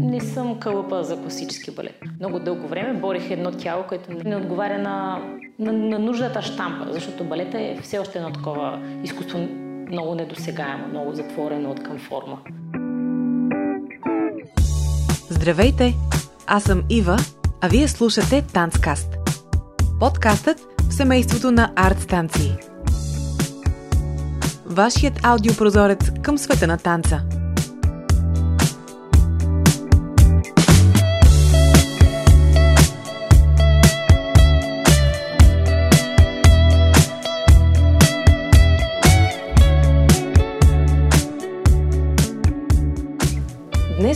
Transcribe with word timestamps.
Не 0.00 0.20
съм 0.20 0.60
кълъпа 0.60 1.04
за 1.04 1.16
класически 1.22 1.70
балет. 1.70 2.00
Много 2.20 2.38
дълго 2.38 2.68
време 2.68 3.00
борих 3.00 3.30
едно 3.30 3.52
тяло, 3.52 3.84
което 3.88 4.12
не 4.24 4.36
отговаря 4.36 4.78
на, 4.78 5.22
на, 5.58 5.72
на 5.72 5.98
нуждата 5.98 6.42
штампа, 6.42 6.92
защото 6.92 7.24
балета 7.24 7.60
е 7.60 7.78
все 7.82 7.98
още 7.98 8.18
едно 8.18 8.32
такова 8.32 8.82
изкуство 9.04 9.38
много 9.90 10.14
недосегаемо, 10.14 10.88
много 10.88 11.14
затворено 11.14 11.70
от 11.70 11.82
към 11.82 11.98
форма. 11.98 12.38
Здравейте! 15.30 15.94
Аз 16.46 16.62
съм 16.62 16.82
Ива, 16.90 17.16
а 17.60 17.68
вие 17.68 17.88
слушате 17.88 18.42
Танцкаст. 18.52 19.16
Подкастът 20.00 20.58
в 20.88 20.94
семейството 20.94 21.50
на 21.50 21.72
арт 21.76 22.00
станции. 22.00 22.52
Вашият 24.66 25.20
аудиопрозорец 25.22 26.10
към 26.22 26.38
света 26.38 26.66
на 26.66 26.78
танца– 26.78 27.22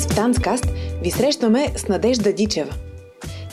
Днес 0.03 0.13
в 0.13 0.17
Танцкаст 0.17 0.67
ви 1.03 1.11
срещаме 1.11 1.69
с 1.77 1.89
Надежда 1.89 2.33
Дичева. 2.33 2.75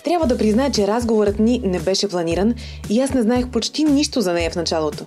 Трябва 0.03 0.27
да 0.27 0.37
призная, 0.37 0.71
че 0.71 0.87
разговорът 0.87 1.39
ни 1.39 1.61
не 1.63 1.79
беше 1.79 2.07
планиран 2.07 2.53
и 2.89 3.01
аз 3.01 3.13
не 3.13 3.21
знаех 3.21 3.49
почти 3.49 3.83
нищо 3.83 4.21
за 4.21 4.33
нея 4.33 4.51
в 4.51 4.55
началото. 4.55 5.05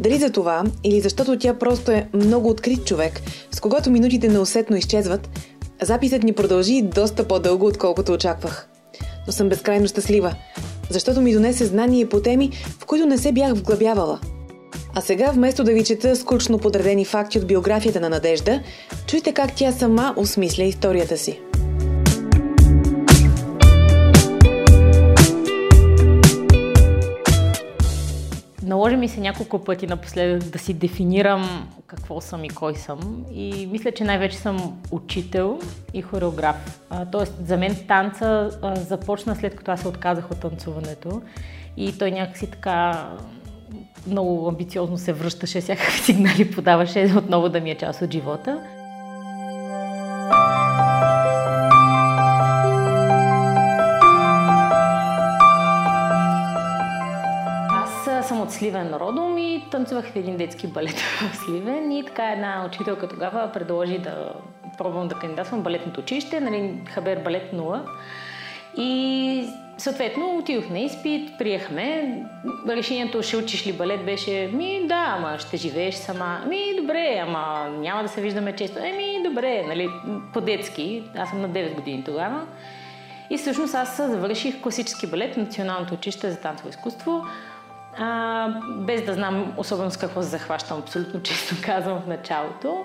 Дали 0.00 0.18
за 0.18 0.30
това, 0.30 0.64
или 0.84 1.00
защото 1.00 1.38
тя 1.38 1.54
просто 1.54 1.90
е 1.90 2.08
много 2.14 2.48
открит 2.48 2.84
човек, 2.84 3.20
с 3.52 3.60
когото 3.60 3.90
минутите 3.90 4.28
неусетно 4.28 4.76
изчезват, 4.76 5.28
записът 5.82 6.22
ни 6.22 6.32
продължи 6.32 6.82
доста 6.82 7.28
по-дълго, 7.28 7.66
отколкото 7.66 8.12
очаквах. 8.12 8.68
Но 9.26 9.32
съм 9.32 9.48
безкрайно 9.48 9.88
щастлива, 9.88 10.34
защото 10.90 11.20
ми 11.20 11.32
донесе 11.32 11.64
знание 11.64 12.08
по 12.08 12.20
теми, 12.20 12.50
в 12.80 12.86
които 12.86 13.06
не 13.06 13.18
се 13.18 13.32
бях 13.32 13.54
вглъбявала– 13.54 14.20
а 14.98 15.00
сега, 15.00 15.30
вместо 15.30 15.64
да 15.64 15.72
ви 15.72 15.84
чета 15.84 16.16
скучно 16.16 16.58
подредени 16.58 17.04
факти 17.04 17.38
от 17.38 17.46
биографията 17.46 18.00
на 18.00 18.08
Надежда, 18.08 18.62
чуйте 19.06 19.32
как 19.32 19.54
тя 19.56 19.72
сама 19.72 20.14
осмисля 20.16 20.64
историята 20.64 21.16
си. 21.16 21.40
Наложи 28.62 28.96
ми 28.96 29.08
се 29.08 29.20
няколко 29.20 29.64
пъти 29.64 29.86
напоследък 29.86 30.48
да 30.48 30.58
си 30.58 30.74
дефинирам 30.74 31.68
какво 31.86 32.20
съм 32.20 32.44
и 32.44 32.48
кой 32.48 32.74
съм. 32.74 33.24
И 33.32 33.68
мисля, 33.72 33.92
че 33.92 34.04
най-вече 34.04 34.36
съм 34.36 34.80
учител 34.90 35.58
и 35.94 36.02
хореограф. 36.02 36.80
тоест, 37.12 37.46
за 37.46 37.56
мен 37.56 37.76
танца 37.88 38.50
а, 38.62 38.76
започна 38.76 39.36
след 39.36 39.56
като 39.56 39.70
аз 39.70 39.80
се 39.80 39.88
отказах 39.88 40.30
от 40.30 40.40
танцуването. 40.40 41.22
И 41.76 41.98
той 41.98 42.10
някакси 42.10 42.46
така 42.50 43.08
много 44.06 44.48
амбициозно 44.48 44.98
се 44.98 45.12
връщаше, 45.12 45.60
всякакви 45.60 45.98
сигнали 45.98 46.50
подаваше 46.50 47.14
отново 47.16 47.48
да 47.48 47.60
ми 47.60 47.70
е 47.70 47.74
част 47.74 48.02
от 48.02 48.12
живота. 48.12 48.60
Аз 58.26 58.28
съм 58.28 58.40
от 58.40 58.52
Сливен 58.52 58.94
родом 58.94 59.38
и 59.38 59.64
танцувах 59.70 60.12
в 60.12 60.16
един 60.16 60.36
детски 60.36 60.66
балет 60.66 61.00
в 61.32 61.36
Сливен 61.36 61.92
и 61.92 62.04
така 62.04 62.32
една 62.32 62.64
учителка 62.66 63.08
тогава 63.08 63.50
предложи 63.52 63.98
да 63.98 64.32
пробвам 64.78 65.08
да 65.08 65.14
кандидатствам 65.14 65.62
балетното 65.62 66.00
училище, 66.00 66.40
нали, 66.40 66.80
Хабер 66.90 67.18
балет 67.18 67.52
0. 67.52 67.80
И 68.76 69.48
съответно 69.78 70.38
отидох 70.38 70.70
на 70.70 70.78
изпит, 70.78 71.38
приехме. 71.38 72.18
Решението 72.68 73.22
ще 73.22 73.36
учиш 73.36 73.66
ли 73.66 73.72
балет 73.72 74.04
беше 74.04 74.50
ми 74.52 74.86
да, 74.86 75.14
ама 75.18 75.38
ще 75.38 75.56
живееш 75.56 75.94
сама. 75.94 76.40
Ми 76.48 76.76
добре, 76.80 77.20
ама 77.22 77.68
няма 77.78 78.02
да 78.02 78.08
се 78.08 78.20
виждаме 78.20 78.56
често. 78.56 78.78
Еми 78.78 79.22
добре, 79.24 79.64
нали, 79.68 79.88
по-детски. 80.32 81.02
Аз 81.16 81.30
съм 81.30 81.40
на 81.40 81.50
9 81.50 81.74
години 81.74 82.04
тогава. 82.04 82.46
И 83.30 83.38
всъщност 83.38 83.74
аз 83.74 83.96
завърших 83.96 84.62
класически 84.62 85.06
балет 85.06 85.34
в 85.34 85.36
Националното 85.36 85.94
училище 85.94 86.30
за 86.30 86.40
танцово 86.40 86.68
изкуство. 86.68 87.24
А, 87.98 88.48
без 88.76 89.02
да 89.02 89.12
знам 89.12 89.54
особено 89.56 89.90
с 89.90 89.96
какво 89.96 90.22
се 90.22 90.28
захващам, 90.28 90.78
абсолютно 90.78 91.22
често 91.22 91.54
казвам 91.64 92.00
в 92.00 92.06
началото 92.06 92.84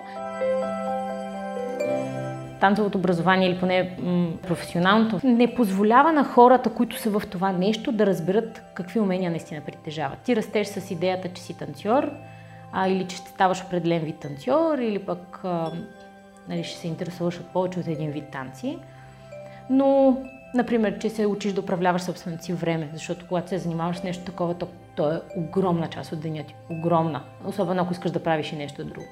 танцовото 2.62 2.98
образование 2.98 3.48
или 3.48 3.58
поне 3.58 3.96
м- 4.02 4.28
професионалното 4.42 5.20
не 5.24 5.54
позволява 5.54 6.12
на 6.12 6.24
хората, 6.24 6.70
които 6.70 6.98
са 6.98 7.10
в 7.10 7.22
това 7.30 7.52
нещо, 7.52 7.92
да 7.92 8.06
разберат 8.06 8.62
какви 8.74 9.00
умения 9.00 9.30
наистина 9.30 9.60
притежават. 9.60 10.18
Ти 10.18 10.36
растеш 10.36 10.66
с 10.66 10.90
идеята, 10.90 11.28
че 11.28 11.42
си 11.42 11.58
танцор, 11.58 12.10
а, 12.72 12.88
или 12.88 13.06
че 13.08 13.16
ще 13.16 13.30
ставаш 13.30 13.62
определен 13.62 14.02
вид 14.02 14.16
танцор, 14.18 14.78
или 14.78 14.98
пък 14.98 15.40
а, 15.44 15.72
нали, 16.48 16.64
ще 16.64 16.78
се 16.78 16.88
интересуваш 16.88 17.40
от 17.40 17.46
повече 17.46 17.80
от 17.80 17.86
един 17.86 18.10
вид 18.10 18.24
танци. 18.32 18.78
Но, 19.70 20.18
например, 20.54 20.98
че 20.98 21.10
се 21.10 21.26
учиш 21.26 21.52
да 21.52 21.60
управляваш 21.60 22.02
собственото 22.02 22.44
си 22.44 22.52
време, 22.52 22.90
защото 22.92 23.26
когато 23.28 23.48
се 23.48 23.58
занимаваш 23.58 23.96
с 23.96 24.02
нещо 24.02 24.24
такова, 24.24 24.54
то, 24.54 24.68
то 24.96 25.12
е 25.12 25.20
огромна 25.36 25.88
част 25.88 26.12
от 26.12 26.20
деня 26.20 26.44
ти. 26.44 26.54
Огромна. 26.70 27.22
Особено 27.44 27.82
ако 27.82 27.92
искаш 27.92 28.10
да 28.10 28.22
правиш 28.22 28.52
и 28.52 28.56
нещо 28.56 28.84
друго 28.84 29.06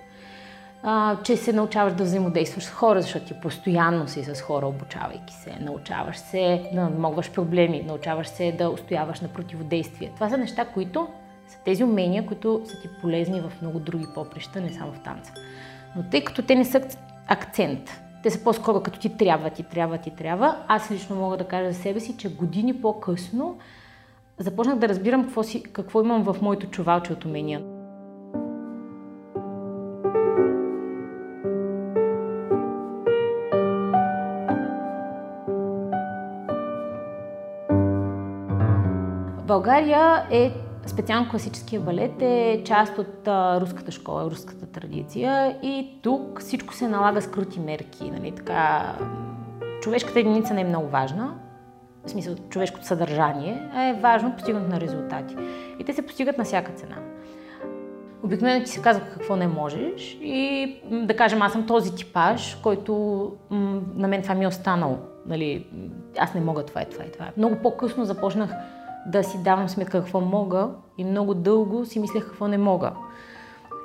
а, 0.83 1.17
че 1.23 1.37
се 1.37 1.53
научаваш 1.53 1.93
да 1.93 2.05
взаимодействаш 2.05 2.65
с 2.65 2.71
хора, 2.71 3.03
защото 3.03 3.27
ти 3.27 3.35
постоянно 3.43 4.09
си 4.09 4.25
с 4.25 4.41
хора, 4.41 4.67
обучавайки 4.67 5.35
се. 5.35 5.57
Научаваш 5.61 6.19
се 6.19 6.71
да 6.75 6.81
надмогваш 6.81 7.33
проблеми, 7.33 7.85
научаваш 7.87 8.29
се 8.29 8.53
да 8.53 8.71
устояваш 8.71 9.21
на 9.21 9.29
противодействие. 9.29 10.13
Това 10.15 10.29
са 10.29 10.37
неща, 10.37 10.65
които 10.65 11.09
са 11.49 11.59
тези 11.65 11.85
умения, 11.85 12.27
които 12.27 12.63
са 12.65 12.81
ти 12.81 12.89
полезни 13.01 13.41
в 13.41 13.53
много 13.63 13.79
други 13.79 14.07
поприща, 14.15 14.61
не 14.61 14.73
само 14.73 14.93
в 14.93 15.03
танца. 15.03 15.33
Но 15.97 16.03
тъй 16.03 16.25
като 16.25 16.43
те 16.43 16.55
не 16.55 16.65
са 16.65 16.81
акцент, 17.27 18.01
те 18.23 18.31
са 18.31 18.45
по-скоро 18.45 18.83
като 18.83 18.99
ти 18.99 19.17
трябва, 19.17 19.51
ти 19.51 19.63
трябва, 19.63 19.99
ти 19.99 20.11
трябва, 20.11 20.57
аз 20.69 20.91
лично 20.91 21.17
мога 21.17 21.37
да 21.37 21.45
кажа 21.45 21.73
за 21.73 21.79
себе 21.79 22.01
си, 22.01 22.17
че 22.17 22.35
години 22.35 22.81
по-късно 22.81 23.59
започнах 24.39 24.79
да 24.79 24.89
разбирам 24.89 25.25
какво, 25.25 25.43
си, 25.43 25.63
какво 25.63 26.01
имам 26.01 26.23
в 26.23 26.37
моето 26.43 26.67
чувалче 26.67 27.13
от 27.13 27.25
умения. 27.25 27.63
България 39.51 40.27
е 40.31 40.53
специално 40.87 41.31
класическия 41.31 41.81
балет 41.81 42.23
е 42.23 42.63
част 42.65 42.99
от 42.99 43.29
а, 43.29 43.61
руската 43.61 43.93
школа, 43.93 44.31
руската 44.31 44.67
традиция 44.67 45.59
и 45.63 45.99
тук 46.03 46.41
всичко 46.41 46.75
се 46.75 46.89
налага 46.89 47.23
с 47.23 47.27
крути 47.27 47.61
мерки. 47.61 48.11
Нали, 48.11 48.33
така, 48.33 48.93
човешката 49.83 50.21
единица 50.21 50.55
не 50.55 50.61
е 50.61 50.65
много 50.65 50.89
важна, 50.89 51.35
в 52.07 52.11
смисъл 52.11 52.35
човешкото 52.49 52.87
съдържание, 52.87 53.69
а 53.75 53.83
е 53.83 53.93
важно 53.93 54.33
постигането 54.33 54.71
на 54.71 54.81
резултати. 54.81 55.37
И 55.79 55.85
те 55.85 55.93
се 55.93 56.07
постигат 56.07 56.39
на 56.39 56.45
всяка 56.45 56.73
цена. 56.73 56.97
Обикновено 58.23 58.65
ти 58.65 58.71
се 58.71 58.83
казва 58.83 59.03
какво 59.13 59.37
не 59.37 59.47
можеш 59.47 60.19
и 60.23 60.77
да 60.91 61.17
кажем, 61.17 61.43
аз 61.43 61.53
съм 61.53 61.67
този 61.67 61.95
типаж, 61.95 62.59
който 62.63 62.93
м- 63.51 63.81
на 63.95 64.09
мен 64.09 64.23
това 64.23 64.35
ми 64.35 64.45
е 64.45 64.49
останало. 64.49 64.99
Нали, 65.27 65.67
аз 66.19 66.35
не 66.35 66.41
мога 66.41 66.63
това 66.63 66.83
и 66.83 66.87
това 66.91 67.05
и 67.05 67.13
това. 67.13 67.27
Много 67.37 67.57
по-късно 67.57 68.05
започнах 68.05 68.51
да 69.07 69.25
си 69.25 69.43
давам 69.43 69.69
сметка 69.69 70.01
какво 70.01 70.21
мога 70.21 70.69
и 70.99 71.05
много 71.05 71.35
дълго 71.35 71.87
си 71.87 71.99
мислех 71.99 72.25
какво 72.25 72.49
не 72.49 72.59
мога. 72.59 72.93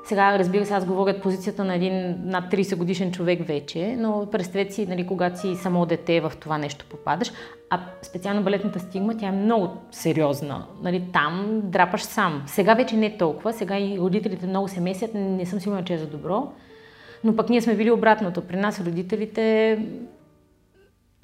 Сега, 0.06 0.40
разбира 0.40 0.66
се, 0.66 0.74
аз 0.74 0.86
говоря 0.86 1.12
от 1.12 1.22
позицията 1.22 1.64
на 1.64 1.76
един 1.76 2.16
над 2.24 2.52
30 2.52 2.76
годишен 2.76 3.12
човек 3.12 3.48
вече, 3.48 3.96
но 4.00 4.28
представете 4.32 4.74
си, 4.74 4.88
нали, 4.88 5.08
когато 5.08 5.40
си 5.40 5.56
само 5.56 5.86
дете 5.86 6.22
в 6.22 6.32
това 6.40 6.58
нещо 6.58 6.86
попадаш, 6.90 7.32
а 7.70 7.80
специално 8.02 8.44
балетната 8.44 8.80
стигма, 8.80 9.18
тя 9.18 9.28
е 9.28 9.32
много 9.32 9.70
сериозна. 9.92 10.66
Нали, 10.84 11.04
там 11.14 11.62
драпаш 11.64 12.02
сам. 12.04 12.44
Сега 12.48 12.74
вече 12.74 12.96
не 12.96 13.18
толкова, 13.18 13.54
сега 13.54 13.80
и 13.80 14.00
родителите 14.00 14.48
много 14.48 14.68
се 14.68 14.82
месят, 14.82 15.12
не 15.14 15.46
съм 15.46 15.60
сигурна, 15.60 15.84
че 15.84 15.94
е 15.94 15.98
за 15.98 16.08
добро, 16.08 16.52
но 17.24 17.36
пък 17.36 17.50
ние 17.50 17.62
сме 17.62 17.76
били 17.76 17.92
обратното. 17.92 18.42
При 18.42 18.56
нас 18.56 18.82
родителите 18.82 19.78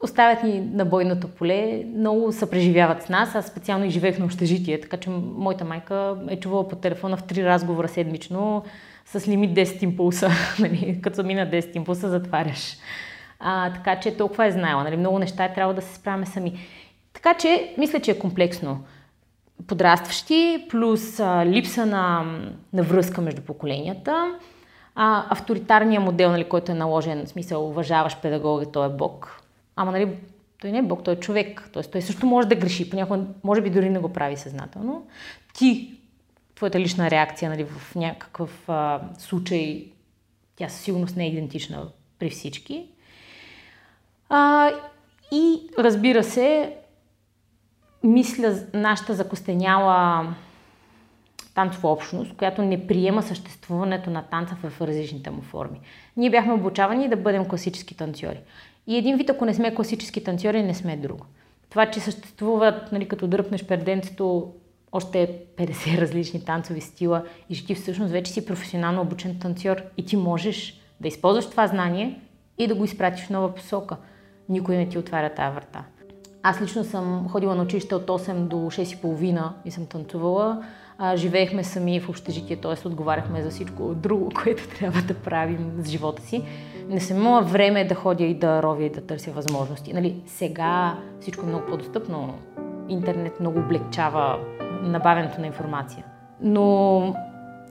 оставят 0.03 0.43
ни 0.43 0.59
на 0.59 0.85
бойното 0.85 1.27
поле, 1.27 1.83
много 1.95 2.31
се 2.31 2.49
преживяват 2.49 3.03
с 3.03 3.09
нас. 3.09 3.35
Аз 3.35 3.47
специално 3.47 3.85
и 3.85 3.89
живеех 3.89 4.19
на 4.19 4.25
общежитие, 4.25 4.81
така 4.81 4.97
че 4.97 5.09
моята 5.09 5.65
майка 5.65 6.17
е 6.29 6.39
чувала 6.39 6.67
по 6.67 6.75
телефона 6.75 7.17
в 7.17 7.23
три 7.23 7.45
разговора 7.45 7.87
седмично 7.87 8.63
с 9.05 9.27
лимит 9.27 9.51
10 9.51 9.83
импулса. 9.83 10.29
Нали? 10.59 10.99
Като 11.01 11.23
мина 11.23 11.47
10 11.47 11.75
импулса, 11.75 12.09
затваряш. 12.09 12.77
А, 13.39 13.73
така 13.73 13.99
че 13.99 14.17
толкова 14.17 14.45
е 14.45 14.51
знаела. 14.51 14.83
Нали? 14.83 14.97
Много 14.97 15.19
неща 15.19 15.45
е 15.45 15.53
трябва 15.53 15.73
да 15.73 15.81
се 15.81 15.95
справяме 15.95 16.25
сами. 16.25 16.59
Така 17.13 17.33
че, 17.33 17.73
мисля, 17.77 17.99
че 17.99 18.11
е 18.11 18.19
комплексно. 18.19 18.83
Подрастващи, 19.67 20.65
плюс 20.69 21.19
а, 21.19 21.45
липса 21.45 21.85
на, 21.85 22.23
на 22.73 22.83
връзка 22.83 23.21
между 23.21 23.41
поколенията, 23.41 24.35
а, 24.95 25.25
авторитарния 25.29 26.01
модел, 26.01 26.31
нали, 26.31 26.43
който 26.43 26.71
е 26.71 26.75
наложен, 26.75 27.25
в 27.25 27.29
смисъл 27.29 27.67
уважаваш 27.67 28.17
педагога, 28.21 28.65
той 28.65 28.85
е 28.85 28.89
бог. 28.89 29.41
Ама 29.81 29.91
нали, 29.91 30.17
той 30.61 30.71
не 30.71 30.77
е 30.77 30.81
бог, 30.81 31.03
той 31.03 31.13
е 31.13 31.19
човек. 31.19 31.69
Тоест, 31.73 31.91
той 31.91 32.01
също 32.01 32.25
може 32.25 32.47
да 32.47 32.55
греши. 32.55 32.89
Понякога, 32.89 33.25
може 33.43 33.61
би 33.61 33.69
дори 33.69 33.89
не 33.89 33.99
го 33.99 34.13
прави 34.13 34.37
съзнателно. 34.37 35.07
Ти, 35.53 35.97
твоята 36.55 36.79
лична 36.79 37.11
реакция 37.11 37.49
нали, 37.49 37.63
в 37.63 37.95
някакъв 37.95 38.69
а, 38.69 39.01
случай, 39.17 39.91
тя 40.55 40.69
със 40.69 40.81
сигурност 40.81 41.17
не 41.17 41.25
е 41.25 41.29
идентична 41.29 41.87
при 42.19 42.29
всички. 42.29 42.85
А, 44.29 44.71
и 45.31 45.59
разбира 45.77 46.23
се, 46.23 46.75
мисля, 48.03 48.55
нашата 48.73 49.13
закостеняла 49.13 50.27
танцова 51.55 51.91
общност, 51.91 52.35
която 52.35 52.61
не 52.61 52.87
приема 52.87 53.23
съществуването 53.23 54.09
на 54.09 54.23
танца 54.23 54.55
в 54.55 54.81
различните 54.81 55.29
му 55.29 55.41
форми. 55.41 55.79
Ние 56.17 56.29
бяхме 56.29 56.53
обучавани 56.53 57.09
да 57.09 57.17
бъдем 57.17 57.47
класически 57.47 57.97
танцори. 57.97 58.39
И 58.87 58.97
един 58.97 59.17
вид, 59.17 59.29
ако 59.29 59.45
не 59.45 59.53
сме 59.53 59.75
класически 59.75 60.23
танцори, 60.23 60.63
не 60.63 60.73
сме 60.73 60.97
друго. 60.97 61.25
Това, 61.69 61.91
че 61.91 61.99
съществуват, 61.99 62.91
нали, 62.91 63.07
като 63.07 63.27
дръпнеш 63.27 63.65
перденцето, 63.65 64.53
още 64.91 65.39
50 65.57 65.97
различни 65.97 66.45
танцови 66.45 66.81
стила 66.81 67.23
и 67.49 67.55
че 67.55 67.65
ти 67.65 67.75
всъщност 67.75 68.11
вече 68.11 68.31
си 68.31 68.45
професионално 68.45 69.01
обучен 69.01 69.39
танцор 69.39 69.81
и 69.97 70.05
ти 70.05 70.17
можеш 70.17 70.81
да 71.01 71.07
използваш 71.07 71.49
това 71.49 71.67
знание 71.67 72.19
и 72.57 72.67
да 72.67 72.75
го 72.75 72.83
изпратиш 72.83 73.25
в 73.25 73.29
нова 73.29 73.55
посока. 73.55 73.97
Никой 74.49 74.77
не 74.77 74.89
ти 74.89 74.97
отваря 74.97 75.29
тази 75.29 75.55
врата. 75.55 75.85
Аз 76.43 76.61
лично 76.61 76.83
съм 76.83 77.29
ходила 77.29 77.55
на 77.55 77.63
училище 77.63 77.95
от 77.95 78.07
8 78.07 78.33
до 78.33 78.55
6.30 78.55 79.49
и 79.65 79.71
съм 79.71 79.85
танцувала. 79.85 80.65
А, 81.03 81.15
живеехме 81.17 81.63
сами 81.63 81.99
в 81.99 82.09
общежитие, 82.09 82.55
т.е. 82.55 82.87
отговаряхме 82.87 83.41
за 83.41 83.49
всичко 83.49 83.93
друго, 83.93 84.31
което 84.43 84.67
трябва 84.67 85.01
да 85.01 85.13
правим 85.13 85.71
с 85.79 85.89
живота 85.89 86.21
си. 86.21 86.43
Не 86.89 86.99
съм 86.99 87.17
имала 87.17 87.41
време 87.41 87.85
да 87.85 87.95
ходя 87.95 88.23
и 88.23 88.33
да 88.33 88.63
ровя 88.63 88.83
и 88.83 88.89
да 88.89 89.01
търся 89.01 89.31
възможности. 89.31 89.93
Нали, 89.93 90.15
сега 90.25 90.97
всичко 91.19 91.45
е 91.45 91.49
много 91.49 91.65
по-достъпно. 91.65 92.33
Интернет 92.89 93.39
много 93.39 93.59
облегчава 93.59 94.39
набавянето 94.83 95.41
на 95.41 95.47
информация. 95.47 96.05
Но 96.41 97.15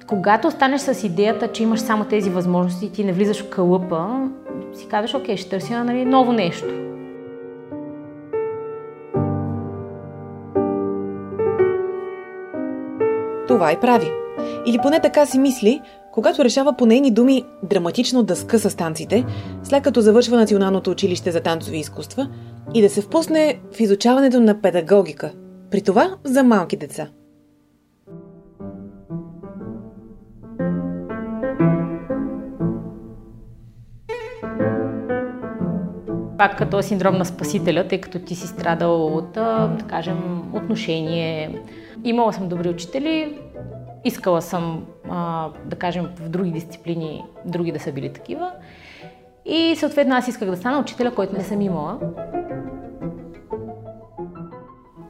когато 0.07 0.49
останеш 0.49 0.81
с 0.81 1.05
идеята, 1.05 1.53
че 1.53 1.63
имаш 1.63 1.81
само 1.81 2.05
тези 2.05 2.31
възможности 2.31 2.87
и 2.87 2.93
ти 2.93 3.05
не 3.05 3.13
влизаш 3.13 3.43
в 3.43 3.51
кълъпа, 3.51 4.29
си 4.75 4.89
казваш, 4.89 5.15
окей, 5.15 5.37
ще 5.37 5.51
търся 5.51 5.85
нали, 5.85 6.05
ново 6.05 6.33
нещо. 6.33 6.90
Това 13.51 13.73
и 13.73 13.81
прави. 13.81 14.13
Или 14.67 14.79
поне 14.83 15.01
така 15.01 15.27
си 15.27 15.39
мисли, 15.39 15.81
когато 16.13 16.45
решава 16.45 16.77
по 16.77 16.87
нейни 16.87 17.11
думи 17.11 17.45
драматично 17.63 18.23
да 18.23 18.37
скъса 18.37 18.71
станците, 18.71 19.25
след 19.63 19.83
като 19.83 20.01
завършва 20.01 20.37
Националното 20.37 20.91
училище 20.91 21.31
за 21.31 21.41
танцови 21.41 21.79
изкуства 21.79 22.29
и 22.75 22.83
да 22.83 22.91
се 22.91 23.01
впусне 23.01 23.61
в 23.77 23.81
изучаването 23.81 24.41
на 24.41 24.61
педагогика, 24.61 25.33
при 25.71 25.83
това 25.83 26.17
за 26.25 26.43
малки 26.43 26.77
деца. 26.77 27.09
Пак 36.41 36.59
като 36.59 36.83
синдром 36.83 37.19
на 37.19 37.25
спасителя, 37.25 37.89
тъй 37.89 38.01
като 38.01 38.19
ти 38.19 38.35
си 38.35 38.47
страдал 38.47 39.07
от, 39.07 39.33
да 39.33 39.85
кажем, 39.89 40.43
отношение. 40.55 41.61
Имала 42.05 42.33
съм 42.33 42.49
добри 42.49 42.69
учители, 42.69 43.39
искала 44.05 44.43
съм, 44.43 44.85
да 45.65 45.77
кажем, 45.79 46.09
в 46.17 46.29
други 46.29 46.51
дисциплини, 46.51 47.25
други 47.45 47.73
да 47.73 47.81
са 47.81 47.93
били 47.93 48.13
такива. 48.13 48.53
И 49.47 49.77
съответно 49.77 50.17
аз 50.17 50.29
исках 50.29 50.51
да 50.51 50.57
стана 50.57 50.81
учителя, 50.81 51.15
който 51.15 51.37
не 51.37 51.45
съм 51.45 51.61
имала. 51.61 51.99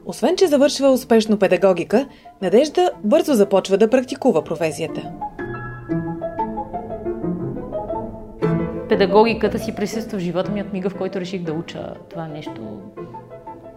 Освен, 0.05 0.35
че 0.35 0.47
завършва 0.47 0.91
успешно 0.91 1.39
педагогика, 1.39 2.07
Надежда 2.41 2.91
бързо 3.03 3.33
започва 3.33 3.77
да 3.77 3.89
практикува 3.89 4.43
професията. 4.43 5.11
Педагогиката 8.91 9.59
си 9.59 9.75
присъства 9.75 10.19
в 10.19 10.21
живота 10.21 10.51
ми 10.51 10.61
от 10.61 10.73
мига, 10.73 10.89
в 10.89 10.97
който 10.97 11.19
реших 11.19 11.41
да 11.41 11.53
уча 11.53 11.93
това 12.09 12.27
нещо 12.27 12.81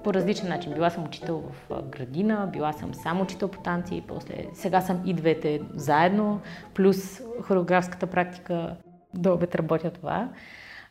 по 0.05 0.15
различен 0.15 0.49
начин. 0.49 0.73
Била 0.73 0.91
съм 0.91 1.05
учител 1.05 1.43
в 1.43 1.83
градина, 1.83 2.49
била 2.53 2.73
съм 2.73 2.95
сам 2.95 3.21
учител 3.21 3.49
по 3.49 3.61
танци, 3.61 4.03
после 4.09 4.35
сега 4.55 4.81
съм 4.81 5.03
и 5.05 5.15
двете 5.15 5.61
заедно, 5.75 6.41
плюс 6.75 7.21
хореографската 7.43 8.07
практика 8.07 8.77
до 9.15 9.33
обед 9.33 9.55
работя 9.55 9.91
това. 9.91 10.29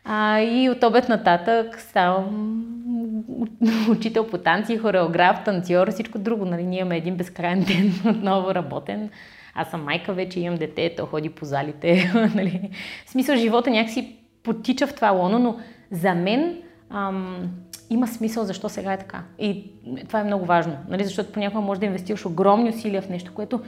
А, 0.06 0.40
и 0.42 0.70
от 0.70 0.84
обед 0.84 1.10
нататък 1.10 1.80
ставам 1.80 2.66
учител 3.90 4.28
по 4.28 4.38
танци, 4.38 4.78
хореограф, 4.78 5.44
танцор, 5.46 5.92
всичко 5.92 6.20
друго. 6.20 6.46
Нали, 6.46 6.64
ние 6.64 6.80
имаме 6.80 6.98
един 6.98 7.16
безкрайен 7.16 7.64
ден 7.64 7.94
отново 8.16 8.56
работен. 8.56 9.10
Аз 9.56 9.72
съм 9.72 9.84
майка 9.84 10.14
вече, 10.14 10.40
имам 10.40 10.58
дете, 10.58 10.96
то 10.98 11.06
ходи 11.06 11.30
по 11.30 11.46
залите. 11.46 12.12
нали. 12.36 12.70
В 13.06 13.10
смисъл, 13.10 13.36
живота 13.36 13.70
някакси 13.70 14.16
потича 14.44 14.88
в 14.88 14.96
това 14.96 15.10
лоно, 15.10 15.40
но 15.40 15.58
за 15.92 16.14
мен 16.14 16.58
ам, 16.90 17.52
има 17.90 18.08
смисъл 18.08 18.44
защо 18.44 18.70
сега 18.70 18.94
е 18.94 18.98
така. 18.98 19.24
И 19.40 19.72
това 20.08 20.20
е 20.20 20.24
много 20.24 20.46
важно, 20.46 20.78
нали? 20.90 21.04
защото 21.04 21.32
понякога 21.32 21.62
може 21.62 21.80
да 21.80 21.86
инвестираш 21.86 22.26
огромни 22.26 22.70
усилия 22.70 23.02
в 23.02 23.10
нещо, 23.10 23.34
което 23.34 23.62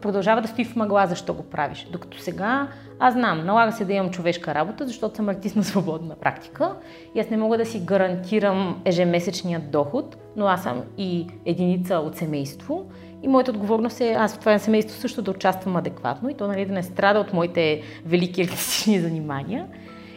продължава 0.00 0.42
да 0.42 0.48
стои 0.48 0.64
в 0.64 0.76
мъгла 0.76 1.06
защо 1.06 1.34
го 1.34 1.42
правиш. 1.42 1.86
Докато 1.92 2.18
сега 2.18 2.68
аз 2.98 3.14
знам, 3.14 3.46
налага 3.46 3.72
се 3.72 3.84
да 3.84 3.92
имам 3.92 4.10
човешка 4.10 4.54
работа, 4.54 4.86
защото 4.86 5.16
съм 5.16 5.28
артист 5.28 5.56
на 5.56 5.64
свободна 5.64 6.14
практика 6.14 6.74
и 7.14 7.20
аз 7.20 7.30
не 7.30 7.36
мога 7.36 7.58
да 7.58 7.66
си 7.66 7.80
гарантирам 7.80 8.82
ежемесечния 8.84 9.60
доход, 9.60 10.16
но 10.36 10.46
аз 10.46 10.62
съм 10.62 10.82
и 10.98 11.26
единица 11.44 11.96
от 11.96 12.16
семейство 12.16 12.86
и 13.22 13.28
моята 13.28 13.50
отговорност 13.50 14.00
е 14.00 14.12
аз 14.12 14.34
в 14.34 14.38
това 14.38 14.58
семейство 14.58 15.00
също 15.00 15.22
да 15.22 15.30
участвам 15.30 15.76
адекватно 15.76 16.30
и 16.30 16.34
то 16.34 16.46
нали, 16.46 16.66
да 16.66 16.72
не 16.72 16.82
страда 16.82 17.20
от 17.20 17.32
моите 17.32 17.82
велики 18.06 18.42
артистични 18.42 19.00
занимания. 19.00 19.66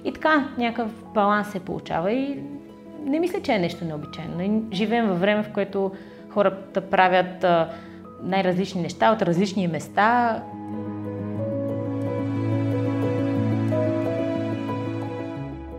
И 0.06 0.14
така, 0.14 0.50
някакъв 0.58 0.92
баланс 1.14 1.48
се 1.48 1.60
получава 1.60 2.12
и 2.12 2.44
не 3.06 3.20
мисля, 3.20 3.42
че 3.42 3.54
е 3.54 3.60
нещо 3.60 3.86
необичайно. 3.86 4.68
Живеем 4.74 5.08
във 5.08 5.20
време, 5.20 5.44
в 5.44 5.54
което 5.54 5.92
хората 6.30 6.82
правят 6.82 7.46
най-различни 8.24 8.82
неща 8.82 9.12
от 9.12 9.22
различни 9.22 9.68
места. 9.68 10.42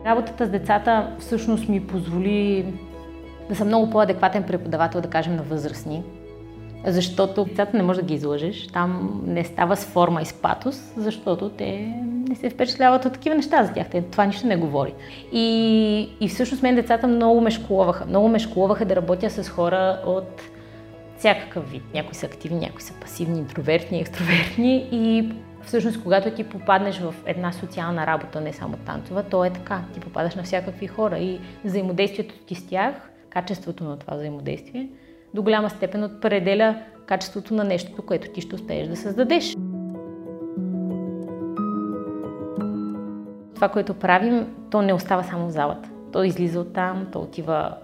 Работата 0.07 0.47
с 0.47 0.51
децата 0.51 1.17
всъщност 1.19 1.69
ми 1.69 1.87
позволи 1.87 2.67
да 3.49 3.57
съм 3.57 3.69
много 3.69 3.91
по-адекватен 3.91 4.43
преподавател, 4.43 5.01
да 5.01 5.11
кажем, 5.11 5.37
на 5.37 5.43
възрастни 5.43 6.03
защото 6.87 7.45
децата 7.45 7.77
не 7.77 7.83
може 7.83 8.01
да 8.01 8.07
ги 8.07 8.15
излъжеш. 8.15 8.67
Там 8.67 9.21
не 9.27 9.45
става 9.45 9.77
с 9.77 9.85
форма 9.85 10.23
и 10.23 10.25
с 10.25 10.33
патос, 10.33 10.93
защото 10.97 11.49
те 11.49 11.95
не 12.29 12.35
се 12.35 12.51
впечатляват 12.51 13.05
от 13.05 13.13
такива 13.13 13.37
неща 13.37 13.65
за 13.65 13.73
тях. 13.73 13.87
Те, 13.91 14.03
това 14.03 14.25
нищо 14.25 14.47
не 14.47 14.57
говори. 14.57 14.95
И, 15.33 16.09
и 16.21 16.29
всъщност 16.29 16.63
мен 16.63 16.75
децата 16.75 17.07
много 17.07 17.41
ме 17.41 17.51
школуваха. 17.51 18.07
Много 18.07 18.29
ме 18.29 18.39
школуваха 18.39 18.85
да 18.85 18.97
работя 18.97 19.31
с 19.31 19.49
хора 19.49 20.01
от 20.07 20.43
всякакъв 21.19 21.71
вид. 21.71 21.83
Някои 21.95 22.15
са 22.15 22.27
активни, 22.27 22.59
някои 22.59 22.83
са 22.83 22.93
пасивни, 23.01 23.39
интровертни, 23.39 24.01
екстровертни 24.01 24.89
и 24.93 25.33
всъщност 25.63 26.03
когато 26.03 26.31
ти 26.31 26.45
попаднеш 26.45 26.99
в 26.99 27.15
една 27.27 27.53
социална 27.53 28.07
работа, 28.07 28.41
не 28.41 28.53
само 28.53 28.77
танцова, 28.77 29.23
то 29.23 29.45
е 29.45 29.51
така. 29.51 29.81
Ти 29.95 30.01
попадаш 30.01 30.35
на 30.35 30.43
всякакви 30.43 30.87
хора 30.87 31.19
и 31.19 31.41
взаимодействието 31.65 32.35
ти 32.47 32.55
с 32.55 32.67
тях, 32.67 32.95
качеството 33.31 33.85
на 33.85 33.97
това 33.97 34.17
взаимодействие– 34.17 34.89
до 35.35 35.43
голяма 35.43 35.71
степен 35.71 36.05
определя 36.05 36.83
качеството 37.07 37.55
на 37.55 37.65
нещото, 37.65 38.03
което 38.03 38.31
ти 38.31 38.41
ще 38.41 38.55
успееш 38.55 38.89
да 38.89 38.97
създадеш. 38.97 39.55
Това, 43.55 43.69
което 43.69 43.95
правим, 43.95 44.57
то 44.71 44.83
не 44.83 44.93
остава 44.93 45.23
само 45.23 45.49
в 45.49 45.53
залата. 45.53 45.89
То 46.13 46.25
излиза 46.25 46.61
от 46.61 46.73
там, 46.73 47.09
то 47.13 47.21
отива 47.21 47.77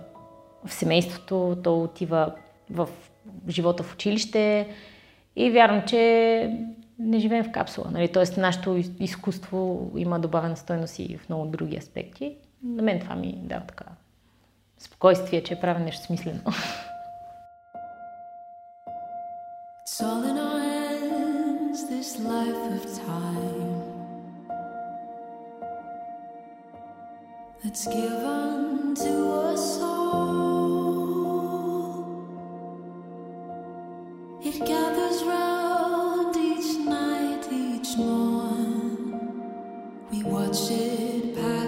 в 0.64 0.72
семейството, 0.72 1.58
то 1.64 1.82
отива 1.82 2.34
в 2.70 2.88
живота 3.48 3.82
в 3.82 3.94
училище 3.94 4.68
и 5.36 5.50
вярвам, 5.50 5.82
че 5.86 6.50
не 6.98 7.18
живеем 7.18 7.44
в 7.44 7.52
капсула. 7.52 7.86
Нали? 7.90 8.08
Тоест, 8.08 8.36
нашето 8.36 8.82
изкуство 9.00 9.90
има 9.96 10.20
добавена 10.20 10.56
стойност 10.56 10.98
и 10.98 11.16
в 11.16 11.28
много 11.28 11.46
други 11.46 11.76
аспекти. 11.76 12.36
На 12.64 12.82
мен 12.82 13.00
това 13.00 13.14
ми 13.14 13.38
дава 13.42 13.62
така 13.66 13.84
спокойствие, 14.78 15.42
че 15.42 15.60
правя 15.60 15.80
нещо 15.80 16.06
смислено. 16.06 16.40
all 20.02 20.24
in 20.24 20.36
our 20.36 20.58
hands, 20.58 21.88
this 21.88 22.18
life 22.18 22.72
of 22.72 22.82
time 23.06 23.82
that's 27.62 27.86
given 27.86 28.94
to 28.96 29.30
us 29.50 29.78
all. 29.80 30.02
It 34.42 34.58
gathers 34.66 35.22
round 35.24 36.36
each 36.36 36.78
night, 36.80 37.46
each 37.52 37.96
morning. 37.96 39.20
We 40.10 40.24
watch 40.24 40.70
it 40.70 41.36
pass 41.36 41.61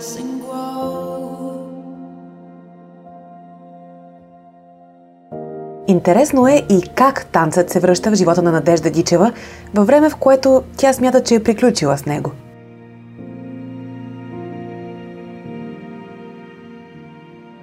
Интересно 5.86 6.46
е 6.48 6.62
и 6.70 6.82
как 6.94 7.26
танцът 7.26 7.70
се 7.70 7.80
връща 7.80 8.10
в 8.10 8.14
живота 8.14 8.42
на 8.42 8.52
Надежда 8.52 8.90
Дичева 8.90 9.32
във 9.74 9.86
време, 9.86 10.10
в 10.10 10.16
което 10.16 10.62
тя 10.76 10.92
смята, 10.92 11.22
че 11.22 11.34
е 11.34 11.42
приключила 11.42 11.98
с 11.98 12.06
него. 12.06 12.32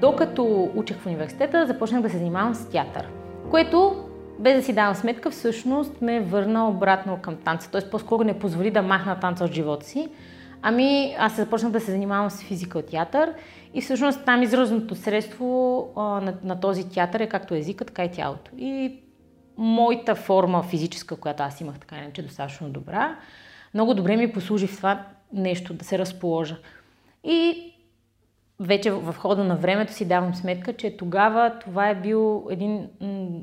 Докато 0.02 0.70
учих 0.76 0.98
в 0.98 1.06
университета, 1.06 1.66
започнах 1.68 2.02
да 2.02 2.10
се 2.10 2.18
занимавам 2.18 2.56
с 2.56 2.66
театър, 2.66 3.08
което 3.52 3.96
без 4.40 4.56
да 4.56 4.64
си 4.64 4.74
давам 4.74 4.96
сметка, 4.96 5.32
всъщност 5.32 6.02
ме 6.02 6.20
върна 6.20 6.70
обратно 6.70 7.18
към 7.22 7.36
танца. 7.36 7.70
Тоест 7.72 7.92
по-скоро 7.92 8.24
не 8.24 8.40
позволи 8.40 8.72
да 8.72 8.82
махна 8.82 9.20
танца 9.20 9.44
от 9.44 9.52
живота 9.52 9.86
си. 9.86 10.10
Ами 10.62 11.16
аз 11.20 11.36
започнах 11.36 11.72
да 11.72 11.80
се 11.80 11.92
занимавам 11.92 12.30
с 12.30 12.44
физика 12.44 12.80
от 12.80 12.86
театър 12.86 13.34
и 13.74 13.82
всъщност 13.82 14.26
там 14.26 14.44
изразното 14.44 14.96
средство 14.96 15.88
а, 15.96 16.02
на, 16.02 16.34
на 16.44 16.60
този 16.60 16.90
театър 16.90 17.20
е 17.20 17.30
както 17.30 17.56
езика, 17.56 17.86
така 17.86 18.04
и 18.06 18.12
тялото. 18.12 18.52
И 18.58 19.00
моята 19.58 20.16
форма 20.16 20.64
физическа, 20.64 21.16
която 21.16 21.44
аз 21.44 21.62
имах 21.62 21.80
така 21.80 21.98
иначе 21.98 22.22
достатъчно 22.22 22.70
добра, 22.70 23.16
много 23.74 23.94
добре 23.94 24.18
ми 24.18 24.32
послужи 24.32 24.68
в 24.68 24.78
това 24.78 25.04
нещо, 25.34 25.74
да 25.74 25.86
се 25.86 26.00
разположа. 26.00 26.58
И 27.24 27.72
вече 28.60 28.92
в 28.92 29.16
хода 29.18 29.44
на 29.44 29.56
времето 29.56 29.94
си 29.94 30.08
давам 30.08 30.36
сметка, 30.36 30.74
че 30.74 30.98
тогава 30.98 31.60
това 31.60 31.90
е 31.90 31.96
бил 31.96 32.48
един 32.52 32.88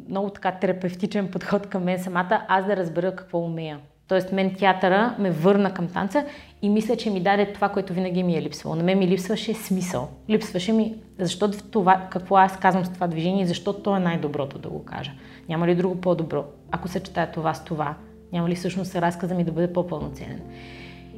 много 0.08 0.30
така 0.30 0.52
терапевтичен 0.52 1.30
подход 1.30 1.66
към 1.66 1.84
мен 1.84 1.98
самата, 1.98 2.44
аз 2.48 2.66
да 2.66 2.76
разбера 2.76 3.16
какво 3.16 3.38
умея. 3.38 3.80
Тоест, 4.08 4.32
мен 4.32 4.54
театъра 4.54 5.14
ме 5.18 5.30
върна 5.30 5.74
към 5.74 5.88
танца 5.88 6.24
и 6.62 6.68
мисля, 6.68 6.96
че 6.96 7.10
ми 7.10 7.20
даде 7.20 7.52
това, 7.52 7.68
което 7.68 7.92
винаги 7.92 8.22
ми 8.22 8.36
е 8.36 8.42
липсвало. 8.42 8.76
На 8.76 8.82
мен 8.82 8.98
ми 8.98 9.06
липсваше 9.06 9.54
смисъл. 9.54 10.08
Липсваше 10.30 10.72
ми, 10.72 10.94
защото 11.18 11.58
това, 11.70 12.06
какво 12.10 12.36
аз 12.36 12.56
казвам 12.56 12.84
с 12.84 12.92
това 12.92 13.06
движение, 13.06 13.46
защото 13.46 13.82
то 13.82 13.96
е 13.96 14.00
най-доброто 14.00 14.58
да 14.58 14.68
го 14.68 14.84
кажа. 14.84 15.12
Няма 15.48 15.66
ли 15.66 15.74
друго 15.74 16.00
по-добро? 16.00 16.44
Ако 16.70 16.88
съчетая 16.88 17.32
това 17.32 17.54
с 17.54 17.64
това, 17.64 17.94
няма 18.32 18.48
ли 18.48 18.54
всъщност 18.54 18.96
разказа 18.96 19.34
ми 19.34 19.44
да 19.44 19.52
бъде 19.52 19.72
по-пълноценен? 19.72 20.40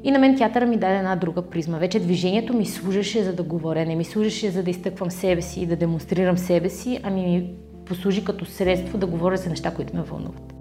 И 0.04 0.10
на 0.10 0.18
мен 0.18 0.36
театъра 0.36 0.66
ми 0.66 0.76
даде 0.76 0.96
една 0.96 1.16
друга 1.16 1.42
призма. 1.42 1.78
Вече 1.78 2.00
движението 2.00 2.54
ми 2.54 2.66
служеше 2.66 3.22
за 3.22 3.32
да 3.32 3.42
говоря, 3.42 3.86
не 3.86 3.96
ми 3.96 4.04
служеше 4.04 4.50
за 4.50 4.62
да 4.62 4.70
изтъквам 4.70 5.10
себе 5.10 5.42
си 5.42 5.60
и 5.60 5.66
да 5.66 5.76
демонстрирам 5.76 6.38
себе 6.38 6.68
си, 6.68 7.00
ами 7.02 7.20
ми 7.22 7.50
послужи 7.84 8.24
като 8.24 8.44
средство 8.44 8.98
да 8.98 9.06
говоря 9.06 9.36
за 9.36 9.50
неща, 9.50 9.74
които 9.74 9.96
ме 9.96 10.02
вълнуват. 10.02 10.59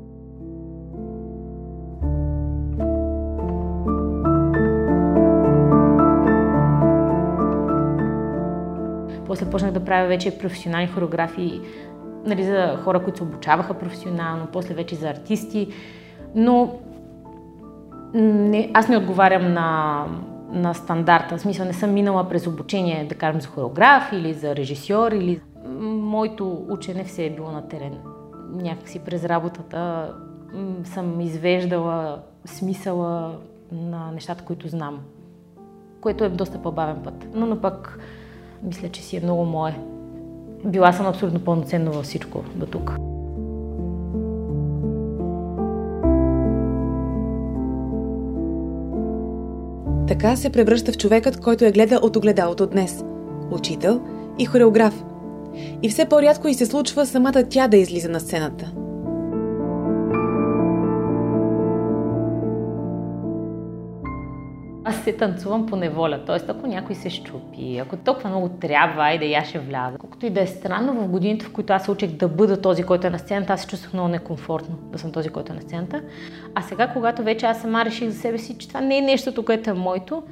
После 9.29 9.49
почнах 9.49 9.71
да 9.71 9.85
правя 9.85 10.07
вече 10.07 10.37
професионални 10.37 10.87
хореографии 10.87 11.61
нали, 12.25 12.43
за 12.43 12.79
хора, 12.83 13.03
които 13.03 13.17
се 13.17 13.23
обучаваха 13.23 13.73
професионално, 13.73 14.47
после 14.53 14.73
вече 14.73 14.95
за 14.95 15.09
артисти. 15.09 15.67
Но 16.35 16.79
не, 18.13 18.71
аз 18.73 18.87
не 18.87 18.97
отговарям 18.97 19.53
на, 19.53 20.05
на 20.51 20.73
стандарта. 20.73 21.37
В 21.37 21.41
смисъл 21.41 21.65
не 21.65 21.73
съм 21.73 21.93
минала 21.93 22.29
през 22.29 22.47
обучение, 22.47 23.05
да 23.05 23.15
кажем, 23.15 23.41
за 23.41 23.47
хореограф 23.47 24.09
или 24.13 24.33
за 24.33 24.55
режисьор. 24.55 25.11
Или... 25.11 25.41
Моето 25.81 26.65
учене 26.69 27.03
все 27.03 27.25
е 27.25 27.29
било 27.29 27.51
на 27.51 27.67
терен. 27.67 27.97
Някакси 28.53 28.99
през 28.99 29.25
работата 29.25 30.11
съм 30.83 31.21
извеждала 31.21 32.19
смисъла 32.45 33.35
на 33.71 34.11
нещата, 34.11 34.43
които 34.43 34.67
знам. 34.67 34.99
Което 36.01 36.23
е 36.23 36.29
доста 36.29 36.61
по-бавен 36.61 36.97
път. 37.03 37.27
Но, 37.33 37.45
но 37.45 37.61
пък 37.61 37.99
мисля, 38.63 38.89
че 38.89 39.01
си 39.01 39.17
е 39.17 39.21
много 39.23 39.45
мое. 39.45 39.79
Била 40.65 40.93
съм 40.93 41.05
абсолютно 41.05 41.39
пълноценно 41.39 41.91
във 41.91 42.05
всичко 42.05 42.43
до 42.55 42.65
тук. 42.65 42.97
Така 50.07 50.35
се 50.35 50.49
превръща 50.49 50.91
в 50.91 50.97
човекът, 50.97 51.41
който 51.41 51.65
е 51.65 51.71
гледа 51.71 51.99
от 52.03 52.15
огледалото 52.15 52.67
днес. 52.67 53.03
Учител 53.51 54.01
и 54.39 54.45
хореограф. 54.45 55.03
И 55.83 55.89
все 55.89 56.05
по-рядко 56.05 56.47
и 56.47 56.53
се 56.53 56.65
случва 56.65 57.05
самата 57.05 57.43
тя 57.49 57.67
да 57.67 57.77
излиза 57.77 58.09
на 58.09 58.19
сцената. 58.19 58.71
Аз 64.89 65.03
се 65.03 65.13
танцувам 65.13 65.65
по 65.65 65.75
неволя, 65.75 66.25
т.е. 66.25 66.35
ако 66.47 66.67
някой 66.67 66.95
се 66.95 67.09
щупи, 67.09 67.77
ако 67.77 67.97
толкова 67.97 68.29
много 68.29 68.49
трябва, 68.49 69.03
айде 69.03 69.25
я 69.25 69.45
ще 69.45 69.59
вляза. 69.59 69.97
Колкото 69.97 70.25
и 70.25 70.29
да 70.29 70.41
е 70.41 70.47
странно, 70.47 70.93
в 70.93 71.07
годините, 71.07 71.45
в 71.45 71.51
които 71.51 71.73
аз 71.73 71.83
се 71.83 71.91
учих 71.91 72.11
да 72.11 72.27
бъда 72.27 72.61
този, 72.61 72.83
който 72.83 73.07
е 73.07 73.09
на 73.09 73.19
сцената, 73.19 73.53
аз 73.53 73.61
се 73.61 73.67
чувствах 73.67 73.93
много 73.93 74.09
некомфортно 74.09 74.75
да 74.91 74.99
съм 74.99 75.11
този, 75.11 75.29
който 75.29 75.51
е 75.51 75.55
на 75.55 75.61
сцената. 75.61 76.01
А 76.55 76.61
сега, 76.61 76.87
когато 76.87 77.23
вече 77.23 77.45
аз 77.45 77.61
сама 77.61 77.85
реших 77.85 78.09
за 78.09 78.19
себе 78.19 78.37
си, 78.37 78.57
че 78.57 78.67
това 78.67 78.81
не 78.81 78.97
е 78.97 79.01
нещото, 79.01 79.45
което 79.45 79.69
е 79.69 79.73
моето, 79.73 80.23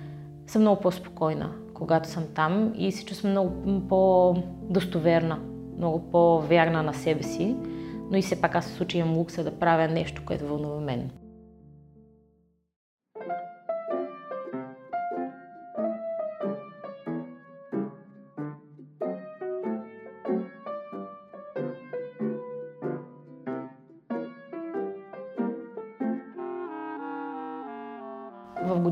съм 0.47 0.61
много 0.61 0.81
по-спокойна, 0.81 1.49
когато 1.73 2.09
съм 2.09 2.23
там 2.35 2.73
и 2.77 2.91
се 2.91 3.05
чувствам 3.05 3.31
много 3.31 3.51
по-достоверна, 3.89 5.39
много 5.77 6.11
по-вярна 6.11 6.83
на 6.83 6.93
себе 6.93 7.23
си. 7.23 7.55
Но 8.11 8.17
и 8.17 8.21
все 8.21 8.41
пак 8.41 8.55
аз 8.55 8.67
в 8.67 8.73
случай 8.73 9.01
имам 9.01 9.17
лукса 9.17 9.43
да 9.43 9.51
правя 9.51 9.87
нещо, 9.87 10.21
което 10.25 10.47
вълнува 10.47 10.79
мен. 10.79 11.09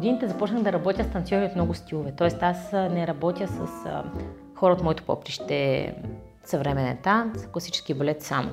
Годините 0.05 0.27
започнах 0.27 0.63
да 0.63 0.71
работя 0.71 1.03
с 1.03 1.07
танцори 1.07 1.45
от 1.45 1.55
много 1.55 1.73
стилове. 1.73 2.13
Тоест 2.17 2.37
аз 2.43 2.71
не 2.71 3.07
работя 3.07 3.47
с 3.47 3.61
хора 4.55 4.73
от 4.73 4.83
моето 4.83 5.03
поприще, 5.03 5.93
съвременен 6.43 6.97
танц, 7.03 7.47
класически 7.47 7.93
балет 7.93 8.21
само. 8.21 8.49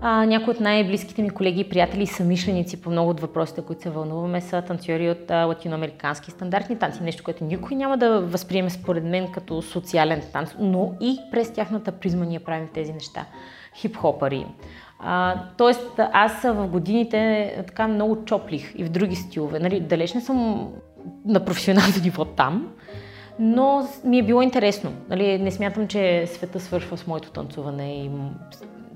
А, 0.00 0.26
някои 0.26 0.54
от 0.54 0.60
най-близките 0.60 1.22
ми 1.22 1.30
колеги 1.30 1.60
и 1.60 1.68
приятели 1.68 2.02
и 2.02 2.06
самишленици 2.06 2.82
по 2.82 2.90
много 2.90 3.10
от 3.10 3.20
въпросите, 3.20 3.62
които 3.62 3.82
се 3.82 3.90
вълнуваме, 3.90 4.40
са 4.40 4.62
танцори 4.62 5.10
от 5.10 5.30
а, 5.30 5.44
латиноамерикански 5.44 6.30
стандартни 6.30 6.78
танци. 6.78 7.02
Нещо, 7.02 7.24
което 7.24 7.44
никой 7.44 7.76
няма 7.76 7.98
да 7.98 8.20
възприеме 8.20 8.70
според 8.70 9.04
мен 9.04 9.32
като 9.32 9.62
социален 9.62 10.22
танц, 10.32 10.54
но 10.58 10.94
и 11.00 11.18
през 11.30 11.52
тяхната 11.52 11.92
призма 11.92 12.24
ние 12.24 12.38
правим 12.38 12.68
тези 12.74 12.92
неща. 12.92 13.26
Хип-хопари, 13.76 14.46
а, 14.98 15.34
тоест, 15.56 16.00
аз 16.12 16.42
в 16.42 16.66
годините 16.66 17.54
така 17.66 17.88
много 17.88 18.24
чоплих 18.24 18.74
и 18.76 18.84
в 18.84 18.88
други 18.88 19.16
стилове. 19.16 19.58
Нали, 19.58 19.80
далеч 19.80 20.14
не 20.14 20.20
съм 20.20 20.68
на 21.26 21.44
професионално 21.44 21.92
ниво 22.02 22.24
там, 22.24 22.68
но 23.38 23.88
ми 24.04 24.18
е 24.18 24.22
било 24.22 24.42
интересно. 24.42 24.92
Нали, 25.08 25.38
не 25.38 25.50
смятам, 25.50 25.88
че 25.88 26.26
света 26.26 26.60
свършва 26.60 26.96
с 26.96 27.06
моето 27.06 27.30
танцуване 27.30 28.04
и 28.04 28.10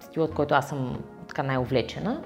стилът, 0.01 0.35
който 0.35 0.55
аз 0.55 0.69
съм 0.69 0.99
така 1.29 1.43
най-увлечена. 1.43 2.21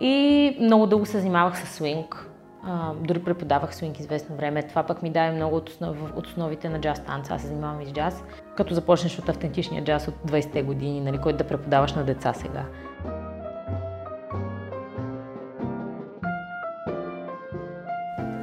И 0.00 0.56
много 0.60 0.86
дълго 0.86 1.06
се 1.06 1.18
занимавах 1.18 1.58
с 1.58 1.74
свинг. 1.74 2.28
А, 2.64 2.92
дори 2.94 3.24
преподавах 3.24 3.74
свинг 3.74 3.98
известно 3.98 4.36
време. 4.36 4.62
Това 4.62 4.82
пък 4.82 5.02
ми 5.02 5.10
даде 5.10 5.36
много 5.36 5.56
от, 5.56 5.68
основ, 5.68 5.96
от 6.16 6.26
основите 6.26 6.68
на 6.68 6.80
джаз 6.80 7.04
танца. 7.04 7.34
Аз 7.34 7.40
се 7.40 7.48
занимавам 7.48 7.80
и 7.80 7.86
с 7.86 7.92
джаз. 7.92 8.22
Като 8.56 8.74
започнеш 8.74 9.18
от 9.18 9.28
автентичния 9.28 9.84
джаз 9.84 10.08
от 10.08 10.14
20-те 10.26 10.62
години, 10.62 11.00
нали, 11.00 11.18
който 11.18 11.38
да 11.38 11.44
преподаваш 11.44 11.92
на 11.92 12.04
деца 12.04 12.32
сега. 12.32 12.64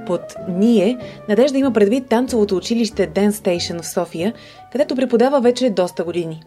Под 0.06 0.22
«Ние» 0.48 0.98
Надежда 1.30 1.58
има 1.58 1.74
предвид 1.74 2.10
танцовото 2.10 2.56
училище 2.56 3.10
Dance 3.10 3.30
Station 3.30 3.82
в 3.82 3.88
София, 3.88 4.34
където 4.72 4.96
преподава 4.96 5.42
вече 5.42 5.70
доста 5.70 6.04
години. 6.04 6.44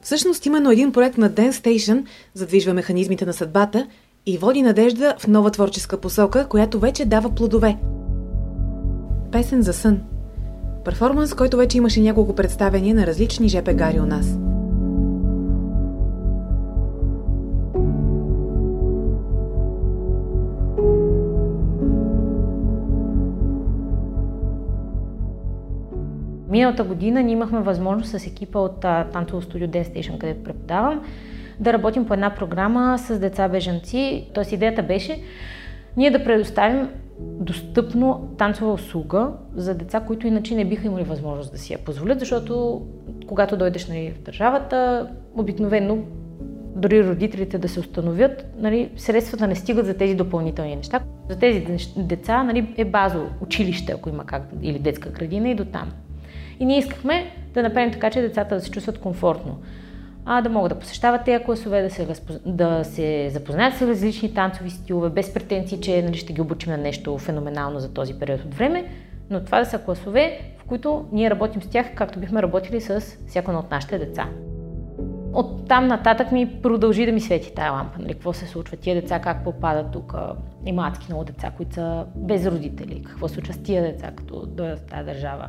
Всъщност 0.00 0.46
именно 0.46 0.70
един 0.70 0.92
проект 0.92 1.18
на 1.18 1.30
Dance 1.30 1.50
Station 1.50 2.06
задвижва 2.34 2.74
механизмите 2.74 3.26
на 3.26 3.32
съдбата– 3.32 3.86
и 4.26 4.38
води 4.38 4.62
надежда 4.62 5.14
в 5.18 5.26
нова 5.26 5.50
творческа 5.50 6.00
посока, 6.00 6.48
която 6.48 6.78
вече 6.78 7.04
дава 7.04 7.30
плодове. 7.30 7.76
Песен 9.32 9.62
за 9.62 9.72
сън. 9.72 10.00
Перформанс, 10.84 11.34
който 11.34 11.56
вече 11.56 11.78
имаше 11.78 12.00
няколко 12.00 12.34
представения 12.34 12.94
на 12.94 13.06
различни 13.06 13.48
ЖП 13.48 13.74
гари 13.74 14.00
у 14.00 14.06
нас. 14.06 14.38
Миналата 26.48 26.84
година 26.84 27.22
ние 27.22 27.32
имахме 27.32 27.60
възможност 27.60 28.10
с 28.10 28.26
екипа 28.26 28.58
от 28.58 28.80
танцово 29.12 29.42
студио 29.42 29.68
Dance 29.68 29.94
Station, 29.94 30.18
където 30.18 30.44
преподавам, 30.44 31.00
да 31.60 31.72
работим 31.72 32.06
по 32.06 32.14
една 32.14 32.34
програма 32.34 32.98
с 32.98 33.18
деца 33.18 33.48
бежанци. 33.48 34.28
Тоест 34.34 34.52
идеята 34.52 34.82
беше 34.82 35.20
ние 35.96 36.10
да 36.10 36.24
предоставим 36.24 36.88
достъпно 37.20 38.34
танцова 38.38 38.72
услуга 38.72 39.32
за 39.54 39.74
деца, 39.74 40.00
които 40.00 40.26
иначе 40.26 40.54
не 40.54 40.64
биха 40.64 40.86
имали 40.86 41.04
възможност 41.04 41.52
да 41.52 41.58
си 41.58 41.72
я 41.72 41.78
позволят, 41.78 42.20
защото 42.20 42.82
когато 43.26 43.56
дойдеш 43.56 43.88
нали, 43.88 44.14
в 44.18 44.22
държавата, 44.22 45.10
обикновено 45.36 45.98
дори 46.76 47.08
родителите 47.08 47.58
да 47.58 47.68
се 47.68 47.80
установят, 47.80 48.46
нали, 48.58 48.90
средствата 48.96 49.46
не 49.46 49.54
стигат 49.54 49.86
за 49.86 49.94
тези 49.94 50.14
допълнителни 50.14 50.76
неща. 50.76 51.00
За 51.30 51.38
тези 51.38 51.66
деца 51.96 52.42
нали, 52.42 52.74
е 52.76 52.84
базо 52.84 53.26
училище, 53.40 53.92
ако 53.92 54.08
има 54.08 54.24
как, 54.26 54.42
или 54.62 54.78
детска 54.78 55.10
градина 55.10 55.48
и 55.48 55.54
до 55.54 55.64
там. 55.64 55.92
И 56.60 56.64
ние 56.64 56.78
искахме 56.78 57.30
да 57.54 57.62
направим 57.62 57.92
така, 57.92 58.10
че 58.10 58.20
децата 58.20 58.54
да 58.54 58.60
се 58.60 58.70
чувстват 58.70 58.98
комфортно. 58.98 59.58
А, 60.26 60.40
да 60.42 60.48
могат 60.48 60.72
да 60.72 60.78
посещават 60.78 61.24
тези 61.24 61.44
класове, 61.44 61.82
да 61.82 61.90
се, 61.90 62.06
да 62.46 62.84
се 62.84 63.30
запознаят 63.32 63.74
с 63.74 63.82
различни 63.82 64.34
танцови 64.34 64.70
стилове, 64.70 65.10
без 65.10 65.34
претенции, 65.34 65.80
че 65.80 66.02
нали, 66.02 66.16
ще 66.16 66.32
ги 66.32 66.40
обучим 66.40 66.72
на 66.72 66.78
нещо 66.78 67.18
феноменално 67.18 67.80
за 67.80 67.94
този 67.94 68.14
период 68.14 68.44
от 68.44 68.54
време, 68.54 68.84
но 69.30 69.44
това 69.44 69.58
да 69.58 69.64
са 69.64 69.78
класове, 69.78 70.40
в 70.58 70.64
които 70.64 71.08
ние 71.12 71.30
работим 71.30 71.62
с 71.62 71.66
тях, 71.66 71.86
както 71.94 72.18
бихме 72.18 72.42
работили 72.42 72.80
с 72.80 73.00
всяко 73.26 73.50
от 73.50 73.70
нашите 73.70 73.98
деца. 73.98 74.28
От 75.32 75.68
там 75.68 75.86
нататък 75.86 76.32
ми 76.32 76.62
продължи 76.62 77.06
да 77.06 77.12
ми 77.12 77.20
свети 77.20 77.54
тая 77.54 77.72
лампа. 77.72 77.98
Нали, 77.98 78.12
какво 78.12 78.32
се 78.32 78.46
случва? 78.46 78.76
Тия 78.76 78.94
деца 78.94 79.20
как 79.20 79.44
попадат 79.44 79.92
тук? 79.92 80.14
Има 80.66 80.88
адски 80.88 81.06
много 81.08 81.24
деца, 81.24 81.50
които 81.56 81.74
са 81.74 82.06
без 82.16 82.46
родители. 82.46 83.02
Какво 83.02 83.28
се 83.28 83.34
случва 83.34 83.52
с 83.54 83.62
тия 83.62 83.82
деца, 83.82 84.10
като 84.16 84.46
дойдат 84.46 84.78
в 84.78 84.86
тази 84.86 85.06
държава? 85.06 85.48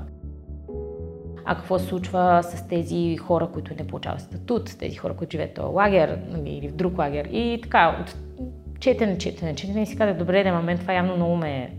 А 1.45 1.55
какво 1.55 1.79
се 1.79 1.85
случва 1.85 2.43
с 2.43 2.67
тези 2.67 3.17
хора, 3.17 3.47
които 3.53 3.73
не 3.79 3.87
получават 3.87 4.21
статут, 4.21 4.69
с 4.69 4.75
тези 4.75 4.95
хора, 4.95 5.13
които 5.13 5.31
живеят 5.31 5.57
в 5.57 5.69
лагер 5.73 6.19
нали, 6.29 6.49
или 6.49 6.67
в 6.67 6.75
друг 6.75 6.97
лагер? 6.97 7.25
И 7.31 7.59
така, 7.63 7.97
от 8.01 8.15
четене, 8.79 9.17
четене, 9.17 9.55
четене 9.55 9.81
и 9.81 9.85
си 9.85 9.97
казах, 9.97 10.17
добре, 10.17 10.43
на 10.43 10.57
момент 10.57 10.79
това 10.79 10.93
явно 10.93 11.15
много 11.15 11.35
ме 11.35 11.75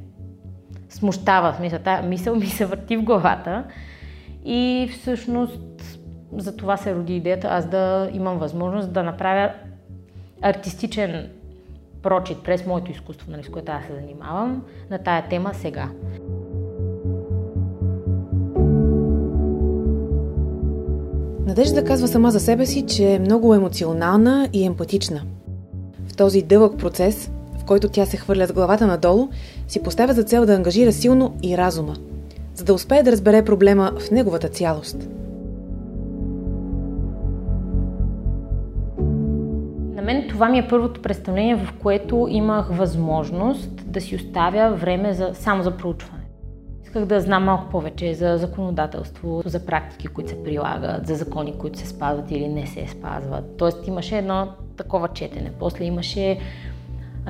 смущава. 0.89 1.55
Смисъл, 1.55 1.79
тази 1.79 2.09
мисъл 2.09 2.37
ми 2.37 2.47
се 2.47 2.67
върти 2.67 2.97
в 2.97 3.03
главата. 3.03 3.65
И 4.45 4.89
всъщност 4.93 5.99
за 6.37 6.57
това 6.57 6.77
се 6.77 6.95
роди 6.95 7.17
идеята 7.17 7.49
аз 7.49 7.67
да 7.67 8.11
имам 8.13 8.39
възможност 8.39 8.93
да 8.93 9.03
направя 9.03 9.53
артистичен 10.43 11.31
прочит 12.03 12.43
през 12.45 12.67
моето 12.67 12.91
изкуство, 12.91 13.31
нали, 13.31 13.43
с 13.43 13.49
което 13.49 13.73
аз 13.73 13.85
се 13.85 13.95
занимавам, 13.95 14.65
на 14.91 14.99
тая 14.99 15.29
тема 15.29 15.55
сега. 15.55 15.89
Надежда 21.47 21.85
казва 21.85 22.09
сама 22.09 22.31
за 22.31 22.41
себе 22.41 22.67
си, 22.67 22.87
че 22.87 23.15
е 23.15 23.19
много 23.19 23.55
емоционална 23.55 24.49
и 24.53 24.65
емпатична. 24.65 25.23
В 26.09 26.17
този 26.17 26.43
дълъг 26.43 26.79
процес, 26.79 27.31
в 27.59 27.65
който 27.65 27.88
тя 27.88 28.07
се 28.07 28.17
хвърля 28.17 28.47
с 28.47 28.53
главата 28.53 28.87
надолу, 28.87 29.29
си 29.69 29.83
поставя 29.83 30.15
за 30.15 30.23
цел 30.23 30.47
да 30.47 30.55
ангажира 30.55 30.93
силно 30.93 31.35
и 31.43 31.57
разума, 31.57 31.95
за 32.55 32.65
да 32.65 32.75
успее 32.75 33.03
да 33.03 33.12
разбере 33.12 33.45
проблема 33.45 33.93
в 33.99 34.11
неговата 34.11 34.49
цялост– 34.49 35.09
мен 40.07 40.29
това 40.29 40.49
ми 40.49 40.59
е 40.59 40.69
първото 40.69 41.03
представление, 41.03 41.57
в 41.57 41.73
което 41.83 42.26
имах 42.31 42.69
възможност 42.71 43.71
да 43.87 44.00
си 44.00 44.17
оставя 44.17 44.75
време 44.75 45.12
за, 45.12 45.31
само 45.35 45.62
за 45.62 45.76
проучване. 45.76 46.16
Исках 46.97 47.09
да 47.09 47.21
знам 47.21 47.45
малко 47.45 47.71
повече 47.71 48.15
за 48.15 48.37
законодателство, 48.37 49.43
за 49.45 49.67
практики, 49.67 50.07
които 50.07 50.31
се 50.31 50.43
прилагат, 50.43 51.07
за 51.07 51.15
закони, 51.15 51.59
които 51.59 51.79
се 51.79 51.87
спазват 51.87 52.31
или 52.31 52.49
не 52.49 52.67
се 52.67 52.87
спазват. 52.88 53.57
Тоест 53.57 53.87
имаше 53.87 54.19
едно 54.19 54.49
такова 54.76 55.09
четене. 55.09 55.53
После 55.59 55.85
имаше 55.85 56.38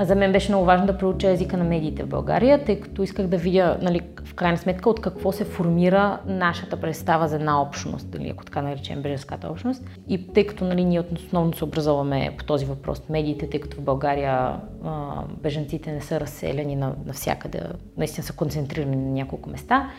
за 0.01 0.15
мен 0.15 0.33
беше 0.33 0.53
много 0.53 0.65
важно 0.65 0.87
да 0.87 0.99
проуча 0.99 1.31
езика 1.31 1.57
на 1.57 1.65
медиите 1.65 2.03
в 2.03 2.09
България, 2.09 2.65
тъй 2.65 2.81
като 2.81 3.03
исках 3.03 3.27
да 3.27 3.37
видя, 3.37 3.79
нали, 3.83 4.01
в 4.25 4.35
крайна 4.35 4.59
сметка, 4.59 4.91
от 4.91 5.01
какво 5.01 5.33
се 5.33 5.45
формира 5.45 6.19
нашата 6.27 6.77
представа 6.77 7.29
за 7.29 7.37
една 7.37 7.63
общност, 7.63 8.15
или 8.15 8.29
ако 8.29 8.45
така 8.45 8.63
наречем 8.63 9.03
беженската 9.03 9.49
общност. 9.49 9.85
И 10.09 10.33
тъй 10.33 10.47
като 10.47 10.65
нали, 10.65 10.85
ние 10.85 11.03
основно 11.17 11.55
се 11.55 11.65
образуваме 11.65 12.35
по 12.39 12.45
този 12.45 12.65
въпрос 12.65 13.03
медиите, 13.09 13.51
тъй 13.51 13.61
като 13.61 13.77
в 13.77 13.85
България 13.85 14.61
а, 14.85 15.23
беженците 15.43 15.93
не 15.93 16.01
са 16.01 16.21
разселени 16.21 16.77
навсякъде, 17.07 17.61
наистина 17.97 18.25
са 18.25 18.33
концентрирани 18.33 18.97
на 18.97 19.11
няколко 19.11 19.51
места. 19.51 19.91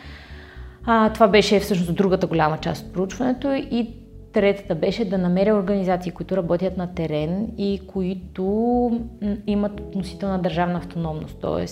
А, 0.84 1.12
това 1.12 1.28
беше 1.28 1.60
всъщност 1.60 1.94
другата 1.94 2.26
голяма 2.26 2.58
част 2.58 2.86
от 2.86 2.92
проучването 2.92 3.52
и 3.52 3.94
Третата 4.38 4.74
беше 4.74 5.04
да 5.04 5.18
намеря 5.18 5.54
организации, 5.54 6.12
които 6.12 6.36
работят 6.36 6.76
на 6.76 6.94
терен 6.94 7.48
и 7.58 7.80
които 7.86 9.00
имат 9.46 9.80
относителна 9.80 10.38
държавна 10.38 10.78
автономност, 10.78 11.40
т.е. 11.40 11.66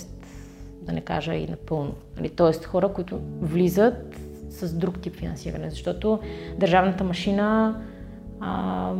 да 0.81 0.93
не 0.93 1.01
кажа 1.01 1.35
и 1.35 1.47
напълно. 1.47 1.93
Нали, 2.17 2.29
т.е. 2.29 2.65
хора, 2.65 2.93
които 2.93 3.19
влизат 3.41 4.19
с 4.49 4.73
друг 4.73 4.99
тип 4.99 5.15
финансиране, 5.15 5.69
защото 5.69 6.19
държавната 6.57 7.03
машина 7.03 7.75
а, 8.39 8.93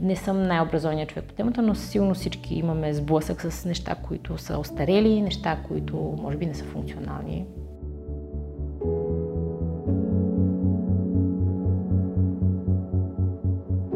не 0.00 0.16
съм 0.16 0.42
най-образованият 0.42 1.08
човек 1.08 1.24
по 1.24 1.34
темата, 1.34 1.62
но 1.62 1.74
силно 1.74 2.14
всички 2.14 2.54
имаме 2.54 2.94
сблъсък 2.94 3.40
с 3.42 3.64
неща, 3.64 3.94
които 3.94 4.38
са 4.38 4.58
остарели, 4.58 5.22
неща, 5.22 5.58
които 5.68 5.96
може 6.22 6.36
би 6.36 6.46
не 6.46 6.54
са 6.54 6.64
функционални. 6.64 7.46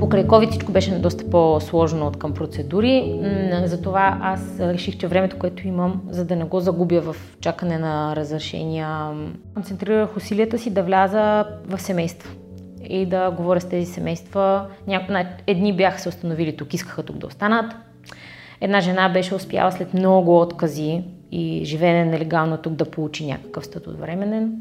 Покрай 0.09 0.27
COVID 0.27 0.51
всичко 0.51 0.73
беше 0.73 0.99
доста 0.99 1.31
по-сложно 1.31 2.07
от 2.07 2.17
към 2.17 2.35
процедури, 2.35 3.21
затова 3.65 4.19
аз 4.23 4.61
реших, 4.61 4.99
че 4.99 5.07
времето, 5.07 5.39
което 5.39 5.69
имам, 5.69 6.03
за 6.11 6.25
да 6.25 6.37
не 6.37 6.45
го 6.45 6.61
загубя 6.61 7.01
в 7.01 7.17
чакане 7.41 7.79
на 7.79 8.17
разрешения, 8.17 9.11
концентрирах 9.55 10.17
усилията 10.17 10.59
си 10.59 10.71
да 10.71 10.83
вляза 10.83 11.45
в 11.67 11.79
семейства 11.79 12.31
и 12.89 13.07
да 13.07 13.31
говоря 13.31 13.61
с 13.61 13.69
тези 13.69 13.87
семейства. 13.87 14.67
Едни 15.47 15.77
бяха 15.77 16.01
се 16.01 16.09
установили 16.09 16.57
тук, 16.57 16.75
искаха 16.75 17.03
тук 17.03 17.17
да 17.17 17.27
останат. 17.27 17.73
Една 18.61 18.81
жена 18.81 19.09
беше 19.09 19.35
успяла 19.35 19.73
след 19.73 19.95
много 19.95 20.41
откази 20.41 21.05
и 21.33 21.65
живеене 21.65 22.05
нелегално 22.05 22.57
тук 22.57 22.73
да 22.73 22.85
получи 22.85 23.27
някакъв 23.27 23.65
статут 23.65 24.01
временен 24.01 24.53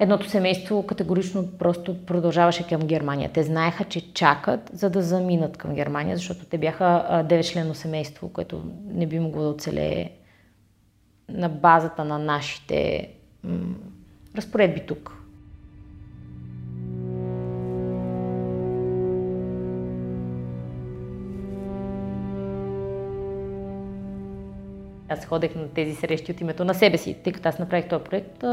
едното 0.00 0.30
семейство 0.30 0.86
категорично 0.86 1.48
просто 1.58 2.06
продължаваше 2.06 2.66
към 2.66 2.80
Германия. 2.80 3.30
Те 3.34 3.42
знаеха, 3.42 3.84
че 3.84 4.12
чакат, 4.14 4.70
за 4.72 4.90
да 4.90 5.02
заминат 5.02 5.56
към 5.56 5.74
Германия, 5.74 6.16
защото 6.16 6.44
те 6.44 6.58
бяха 6.58 6.84
9-членно 7.28 7.72
семейство, 7.72 8.28
което 8.28 8.62
не 8.84 9.06
би 9.06 9.18
могло 9.18 9.42
да 9.42 9.48
оцелее 9.48 10.10
на 11.28 11.48
базата 11.48 12.04
на 12.04 12.18
нашите 12.18 13.08
м- 13.44 13.74
разпоредби 14.36 14.80
тук. 14.86 15.16
Аз 25.08 25.26
ходех 25.26 25.54
на 25.54 25.68
тези 25.68 25.94
срещи 25.94 26.32
от 26.32 26.40
името 26.40 26.64
на 26.64 26.74
себе 26.74 26.98
си, 26.98 27.16
тъй 27.24 27.32
като 27.32 27.48
аз 27.48 27.58
направих 27.58 27.88
този 27.88 28.04
проект 28.04 28.44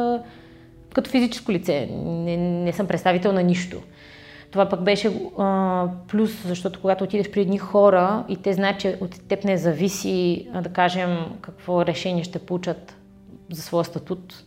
като 0.93 1.09
физическо 1.09 1.51
лице. 1.51 1.89
Не, 2.05 2.37
не 2.37 2.73
съм 2.73 2.87
представител 2.87 3.31
на 3.31 3.43
нищо. 3.43 3.81
Това 4.51 4.69
пък 4.69 4.83
беше 4.83 5.21
а, 5.37 5.87
плюс, 6.07 6.47
защото 6.47 6.81
когато 6.81 7.03
отидеш 7.03 7.31
при 7.31 7.41
едни 7.41 7.57
хора 7.57 8.25
и 8.29 8.35
те 8.35 8.53
знаят, 8.53 8.79
че 8.79 8.97
от 9.01 9.27
теб 9.27 9.43
не 9.43 9.57
зависи, 9.57 10.47
а, 10.53 10.61
да 10.61 10.69
кажем, 10.69 11.17
какво 11.41 11.85
решение 11.85 12.23
ще 12.23 12.39
получат 12.39 12.95
за 13.51 13.61
своя 13.61 13.85
статут, 13.85 14.43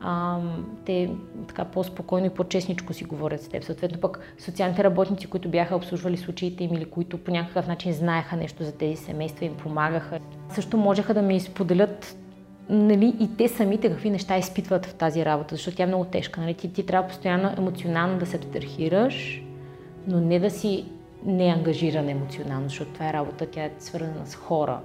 а, 0.00 0.38
те 0.86 1.10
така 1.48 1.64
по-спокойно 1.64 2.26
и 2.26 2.30
по-честничко 2.30 2.92
си 2.92 3.04
говорят 3.04 3.42
с 3.42 3.48
теб. 3.48 3.64
Съответно 3.64 4.00
пък 4.00 4.34
социалните 4.38 4.84
работници, 4.84 5.26
които 5.26 5.48
бяха 5.48 5.76
обслужвали 5.76 6.16
случаите 6.16 6.64
им 6.64 6.74
или 6.74 6.84
които 6.84 7.18
по 7.18 7.30
някакъв 7.30 7.66
начин 7.66 7.92
знаеха 7.92 8.36
нещо 8.36 8.64
за 8.64 8.72
тези 8.72 8.96
семейства, 8.96 9.44
им 9.44 9.56
помагаха. 9.56 10.18
Също 10.48 10.76
можеха 10.76 11.14
да 11.14 11.22
ми 11.22 11.40
споделят 11.40 12.16
нали, 12.70 13.14
и 13.20 13.36
те 13.36 13.48
самите 13.48 13.90
какви 13.90 14.10
неща 14.10 14.38
изпитват 14.38 14.86
в 14.86 14.94
тази 14.94 15.24
работа, 15.24 15.54
защото 15.54 15.76
тя 15.76 15.82
е 15.82 15.86
много 15.86 16.04
тежка. 16.04 16.40
Нали? 16.40 16.54
Ти, 16.54 16.72
ти 16.72 16.86
трябва 16.86 17.08
постоянно 17.08 17.50
емоционално 17.58 18.18
да 18.18 18.26
се 18.26 18.36
абстрахираш, 18.36 19.42
но 20.06 20.20
не 20.20 20.38
да 20.38 20.50
си 20.50 20.84
неангажиран 21.24 22.08
емоционално, 22.08 22.68
защото 22.68 22.92
това 22.92 23.08
е 23.08 23.12
работа, 23.12 23.46
тя 23.46 23.64
е 23.64 23.70
свързана 23.78 24.26
с 24.26 24.34
хора. 24.34 24.80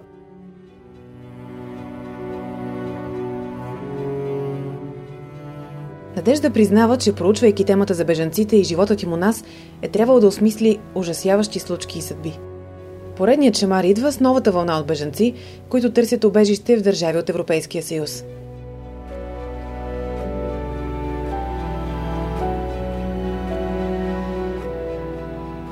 Надежда 6.15 6.49
признава, 6.49 6.97
че 6.97 7.15
проучвайки 7.15 7.65
темата 7.65 7.93
за 7.93 8.05
бежанците 8.05 8.55
и 8.55 8.63
животът 8.63 9.03
им 9.03 9.13
у 9.13 9.17
нас, 9.17 9.43
е 9.81 9.87
трябвало 9.87 10.19
да 10.19 10.27
осмисли 10.27 10.79
ужасяващи 10.95 11.59
случки 11.59 11.99
и 11.99 12.01
съдби. 12.01 12.39
Поредният 13.17 13.57
шамар 13.57 13.83
идва 13.83 14.11
с 14.11 14.19
новата 14.19 14.51
вълна 14.51 14.79
от 14.79 14.87
бежанци, 14.87 15.33
които 15.69 15.91
търсят 15.91 16.23
обежище 16.23 16.77
в 16.77 16.81
държави 16.81 17.17
от 17.17 17.29
Европейския 17.29 17.83
съюз. 17.83 18.23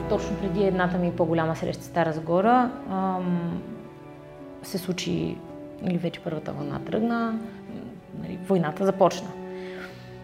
Точно 0.10 0.36
преди 0.42 0.64
едната 0.64 0.98
ми 0.98 1.12
по-голяма 1.12 1.56
среща 1.56 1.84
Стара 1.84 2.14
Загора 2.14 2.72
се 4.64 4.78
случи 4.78 5.38
или 5.88 5.98
вече 5.98 6.20
първата 6.20 6.52
вълна 6.52 6.80
тръгна, 6.80 7.40
нали, 8.22 8.40
войната 8.48 8.86
започна. 8.86 9.28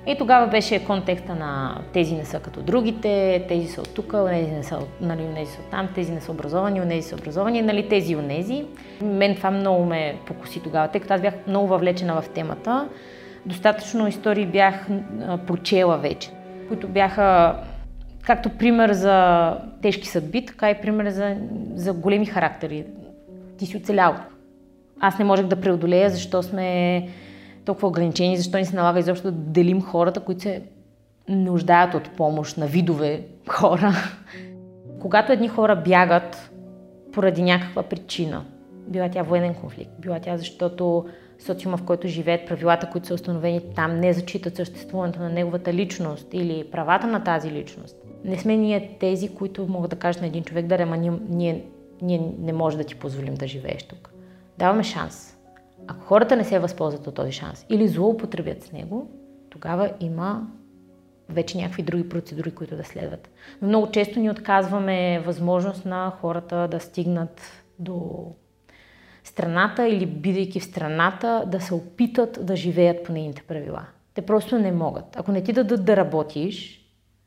И 0.10 0.17
тогава 0.17 0.48
беше 0.48 0.86
контекста 0.86 1.36
на 1.36 1.82
тези 1.93 2.15
не 2.15 2.26
са 2.26 2.39
като 2.39 2.62
другите, 2.62 3.45
тези 3.48 3.67
са 3.67 3.82
от 3.82 3.93
тук, 3.93 4.13
онези 4.13 4.52
не 4.52 4.63
са, 4.63 4.80
нали, 5.02 5.22
онези 5.22 5.52
са 5.52 5.62
от 5.62 5.69
там, 5.72 5.89
тези 5.95 6.12
не 6.12 6.22
са 6.22 6.32
образовани, 6.32 6.82
онези 6.82 7.08
са 7.08 7.15
образовани, 7.15 7.62
нали, 7.62 7.89
тези 7.89 8.13
и 8.13 8.15
онези. 8.15 8.65
Мен 9.02 9.36
това 9.36 9.52
много 9.52 9.86
ме 9.86 10.15
покуси 10.26 10.63
тогава, 10.63 10.88
тъй 10.88 11.02
като 11.02 11.13
аз 11.13 11.22
бях 11.22 11.34
много 11.48 11.67
въвлечена 11.67 12.22
в 12.22 12.30
темата. 12.30 12.89
Достатъчно 13.45 14.08
истории 14.08 14.45
бях 14.45 14.88
прочела 15.48 15.98
вече, 15.98 16.30
които 16.67 16.88
бяха 16.88 17.56
както 18.24 18.50
пример 18.50 18.91
за 18.91 19.58
тежки 19.82 20.08
съдби, 20.08 20.45
така 20.45 20.69
и 20.69 20.82
пример 20.82 21.10
за, 21.10 21.36
за 21.76 21.93
големи 21.93 22.26
характери. 22.26 22.86
Ти 23.58 23.65
си 23.65 23.78
оцелял. 23.78 24.15
Аз 25.00 25.19
не 25.19 25.26
можех 25.26 25.45
да 25.45 25.62
преодолея, 25.62 26.10
защо 26.10 26.43
сме 26.43 27.08
толкова 27.69 27.88
ограничени, 27.88 28.38
защо 28.38 28.58
ни 28.58 28.65
се 28.65 28.75
налага 28.75 28.99
изобщо 28.99 29.32
да 29.32 29.38
делим 29.38 29.82
хората, 29.82 30.19
които 30.19 30.41
се 30.41 30.62
нуждаят 31.27 31.93
от 31.93 32.10
помощ 32.17 32.58
на 32.58 32.67
видове 32.67 33.25
хора. 33.47 33.93
Когато 35.01 35.32
едни 35.32 35.47
хора 35.47 35.75
бягат 35.75 36.51
поради 37.13 37.41
някаква 37.41 37.84
причина, 37.84 38.45
била 38.88 39.10
тя 39.10 39.23
военен 39.23 39.53
конфликт, 39.53 39.91
била 39.99 40.19
тя 40.19 40.38
защото 40.38 41.05
социума, 41.39 41.77
в 41.77 41.84
който 41.84 42.08
живеят, 42.08 42.47
правилата, 42.47 42.89
които 42.89 43.08
са 43.08 43.13
установени 43.13 43.62
там, 43.75 43.99
не 43.99 44.13
зачитат 44.13 44.55
съществуването 44.55 45.19
на 45.19 45.29
неговата 45.29 45.73
личност 45.73 46.27
или 46.34 46.63
правата 46.71 47.08
на 47.08 47.23
тази 47.23 47.51
личност. 47.51 47.95
Не 48.23 48.38
сме 48.38 48.58
ние 48.58 48.97
тези, 48.99 49.36
които 49.36 49.67
могат 49.67 49.89
да 49.89 49.95
кажат 49.95 50.21
на 50.21 50.27
един 50.27 50.43
човек, 50.43 50.65
да, 50.65 50.75
ама 50.75 50.97
ние, 50.97 51.12
ние, 51.29 51.65
ние 52.01 52.32
не 52.39 52.53
може 52.53 52.77
да 52.77 52.84
ти 52.84 52.95
позволим 52.95 53.36
да 53.36 53.47
живееш 53.47 53.84
тук. 53.84 54.13
Даваме 54.58 54.84
шанс. 54.84 55.38
Ако 55.89 56.06
хората 56.06 56.36
не 56.36 56.43
се 56.43 56.60
възползват 56.60 57.08
от 57.08 57.15
този 57.15 57.32
шанс 57.32 57.65
или 57.69 57.88
злоупотребят 57.88 58.63
с 58.63 58.71
него, 58.71 59.10
тогава 59.49 59.91
има 59.99 60.47
вече 61.30 61.58
някакви 61.58 61.84
други 61.84 62.10
процедури, 62.10 62.52
които 62.52 62.75
да 62.75 62.84
следват. 62.84 63.30
Но 63.62 63.67
много 63.67 63.91
често 63.91 64.19
ни 64.19 64.30
отказваме 64.30 65.19
възможност 65.19 65.86
на 65.86 66.13
хората 66.21 66.67
да 66.71 66.80
стигнат 66.80 67.41
до 67.80 68.25
страната 69.23 69.88
или 69.88 70.06
бидейки 70.06 70.60
в 70.60 70.63
страната, 70.63 71.43
да 71.47 71.62
се 71.62 71.73
опитат 71.73 72.45
да 72.45 72.56
живеят 72.56 73.04
по 73.04 73.13
нейните 73.13 73.41
правила. 73.41 73.86
Те 74.13 74.21
просто 74.21 74.60
не 74.60 74.71
могат. 74.71 75.15
Ако 75.15 75.32
не 75.32 75.43
ти 75.43 75.54
дадат 75.54 75.86
да 75.86 75.97
работиш, 75.97 76.82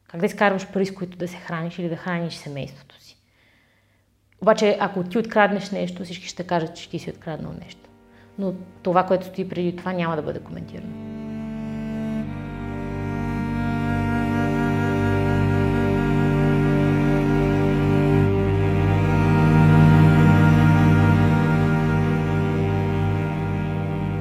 как 0.09 0.20
да 0.20 0.27
изкарваш 0.27 0.72
пари, 0.72 0.87
с 0.87 0.94
които 0.94 1.18
да 1.18 1.29
се 1.29 1.37
храниш 1.37 1.79
или 1.79 1.88
да 1.88 1.96
храниш 1.96 2.35
семейството 2.35 3.01
си? 3.01 3.16
Обаче, 4.42 4.77
ако 4.81 5.05
ти 5.05 5.18
откраднеш 5.18 5.70
нещо, 5.70 6.05
всички 6.05 6.27
ще 6.27 6.44
кажат, 6.44 6.77
че 6.77 6.90
ти 6.90 6.98
си 6.98 7.11
откраднал 7.11 7.53
нещо 7.61 7.91
но 8.38 8.53
това, 8.83 9.03
което 9.03 9.27
стои 9.27 9.49
преди 9.49 9.77
това, 9.77 9.92
няма 9.92 10.16
да 10.16 10.23
бъде 10.23 10.40
коментирано. 10.40 10.92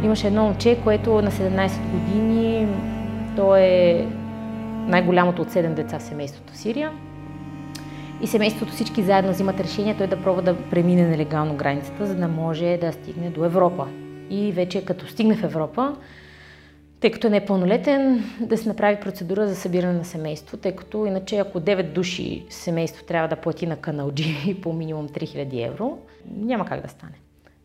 Имаше 0.03 0.27
едно 0.27 0.43
момче, 0.43 0.79
което 0.83 1.21
на 1.21 1.31
17 1.31 1.91
години, 1.91 2.67
то 3.35 3.55
е 3.55 4.07
най-голямото 4.87 5.41
от 5.41 5.49
7 5.49 5.73
деца 5.73 5.99
в 5.99 6.03
семейството 6.03 6.57
Сирия. 6.57 6.91
И 8.23 8.27
семейството 8.27 8.71
всички 8.71 9.03
заедно 9.03 9.31
взимат 9.31 9.59
решение 9.59 9.97
той 9.97 10.07
да 10.07 10.21
пробва 10.21 10.41
да 10.41 10.69
премине 10.69 11.07
нелегално 11.07 11.55
границата, 11.55 12.05
за 12.05 12.15
да 12.15 12.27
може 12.27 12.77
да 12.81 12.93
стигне 12.93 13.29
до 13.29 13.45
Европа. 13.45 13.87
И 14.29 14.51
вече 14.51 14.85
като 14.85 15.07
стигне 15.07 15.35
в 15.35 15.43
Европа, 15.43 15.95
тъй 16.99 17.11
като 17.11 17.29
не 17.29 17.37
е 17.37 17.45
пълнолетен, 17.45 18.23
да 18.39 18.57
се 18.57 18.69
направи 18.69 18.99
процедура 18.99 19.47
за 19.47 19.55
събиране 19.55 19.93
на 19.93 20.05
семейство, 20.05 20.57
тъй 20.57 20.71
като 20.71 21.05
иначе 21.05 21.37
ако 21.37 21.59
9 21.59 21.83
души 21.83 22.45
семейство 22.49 23.05
трябва 23.05 23.27
да 23.27 23.35
плати 23.35 23.67
на 23.67 23.75
каналджи 23.75 24.57
по 24.63 24.73
минимум 24.73 25.09
3000 25.09 25.67
евро, 25.67 25.97
няма 26.37 26.65
как 26.65 26.81
да 26.81 26.89
стане. 26.89 27.15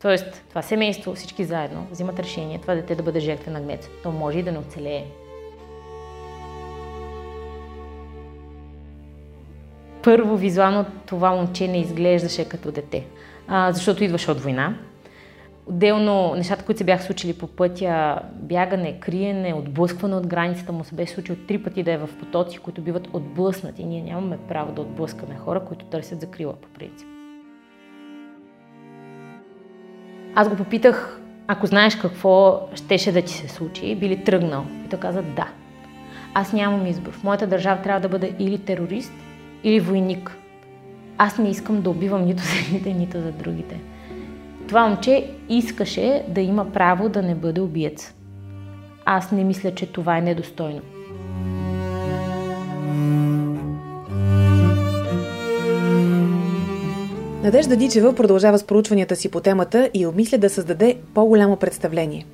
Тоест, 0.02 0.44
това 0.48 0.62
семейство, 0.62 1.14
всички 1.14 1.44
заедно, 1.44 1.86
взимат 1.90 2.18
решение 2.18 2.58
това 2.58 2.74
дете 2.74 2.94
да 2.94 3.02
бъде 3.02 3.20
жертва 3.20 3.52
на 3.52 3.60
гнец. 3.60 3.88
То 4.02 4.12
може 4.12 4.38
и 4.38 4.42
да 4.42 4.52
не 4.52 4.58
оцелее. 4.58 5.04
Първо, 10.06 10.36
визуално 10.36 10.84
това 11.06 11.30
момче 11.30 11.68
не 11.68 11.80
изглеждаше 11.80 12.48
като 12.48 12.72
дете, 12.72 13.06
а, 13.48 13.72
защото 13.72 14.04
идваше 14.04 14.30
от 14.30 14.40
война. 14.40 14.74
Отделно 15.66 16.34
нещата, 16.34 16.64
които 16.64 16.78
се 16.78 16.84
бяха 16.84 17.02
случили 17.02 17.32
по 17.32 17.46
пътя, 17.46 18.18
бягане, 18.32 19.00
криене, 19.00 19.54
отблъскване 19.54 20.16
от 20.16 20.26
границата 20.26 20.72
му 20.72 20.84
се 20.84 20.94
беше 20.94 21.12
случило 21.12 21.38
три 21.48 21.62
пъти 21.62 21.82
да 21.82 21.92
е 21.92 21.98
в 21.98 22.08
потоци, 22.20 22.58
които 22.58 22.82
биват 22.82 23.08
отблъснати. 23.12 23.84
Ние 23.84 24.02
нямаме 24.02 24.38
право 24.48 24.72
да 24.72 24.80
отблъскаме 24.80 25.34
хора, 25.34 25.64
които 25.64 25.84
търсят 25.84 26.20
закрила 26.20 26.52
по 26.52 26.68
принцип. 26.68 27.08
Аз 30.34 30.48
го 30.48 30.56
попитах, 30.56 31.20
ако 31.46 31.66
знаеш 31.66 31.96
какво 31.96 32.68
щеше 32.74 33.12
да 33.12 33.22
ти 33.22 33.32
се 33.32 33.48
случи, 33.48 33.94
би 33.94 34.08
ли 34.08 34.24
тръгнал? 34.24 34.66
И 34.86 34.88
той 34.88 34.98
каза 34.98 35.22
да. 35.22 35.48
Аз 36.34 36.52
нямам 36.52 36.86
избор. 36.86 37.12
В 37.12 37.24
моята 37.24 37.46
държава 37.46 37.82
трябва 37.82 38.00
да 38.00 38.08
бъда 38.08 38.28
или 38.38 38.58
терорист, 38.58 39.12
или 39.66 39.80
войник. 39.80 40.36
Аз 41.18 41.38
не 41.38 41.50
искам 41.50 41.82
да 41.82 41.90
убивам 41.90 42.24
нито 42.24 42.42
за 42.42 42.58
едните, 42.66 42.92
нито 42.92 43.20
за 43.20 43.32
другите. 43.32 43.80
Това 44.68 44.88
момче 44.88 45.30
искаше 45.48 46.24
да 46.28 46.40
има 46.40 46.72
право 46.72 47.08
да 47.08 47.22
не 47.22 47.34
бъде 47.34 47.60
убиец. 47.60 48.14
Аз 49.04 49.32
не 49.32 49.44
мисля, 49.44 49.74
че 49.74 49.86
това 49.86 50.18
е 50.18 50.20
недостойно. 50.20 50.80
Надежда 57.42 57.76
Дичева 57.76 58.14
продължава 58.14 58.58
с 58.58 58.64
проучванията 58.64 59.16
си 59.16 59.30
по 59.30 59.40
темата 59.40 59.90
и 59.94 60.06
обмисля 60.06 60.38
да 60.38 60.50
създаде 60.50 60.96
по-голямо 61.14 61.56
представление. 61.56 62.26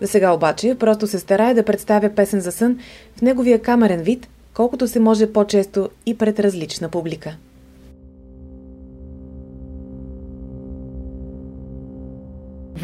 За 0.00 0.08
сега 0.08 0.32
обаче 0.32 0.76
просто 0.78 1.06
се 1.06 1.18
старае 1.18 1.54
да 1.54 1.62
представя 1.62 2.10
песен 2.14 2.40
за 2.40 2.52
сън 2.52 2.78
в 3.16 3.22
неговия 3.22 3.62
камерен 3.62 4.02
вид, 4.02 4.28
колкото 4.54 4.88
се 4.88 5.00
може 5.00 5.32
по-често 5.32 5.88
и 6.06 6.18
пред 6.18 6.40
различна 6.40 6.88
публика. 6.88 7.36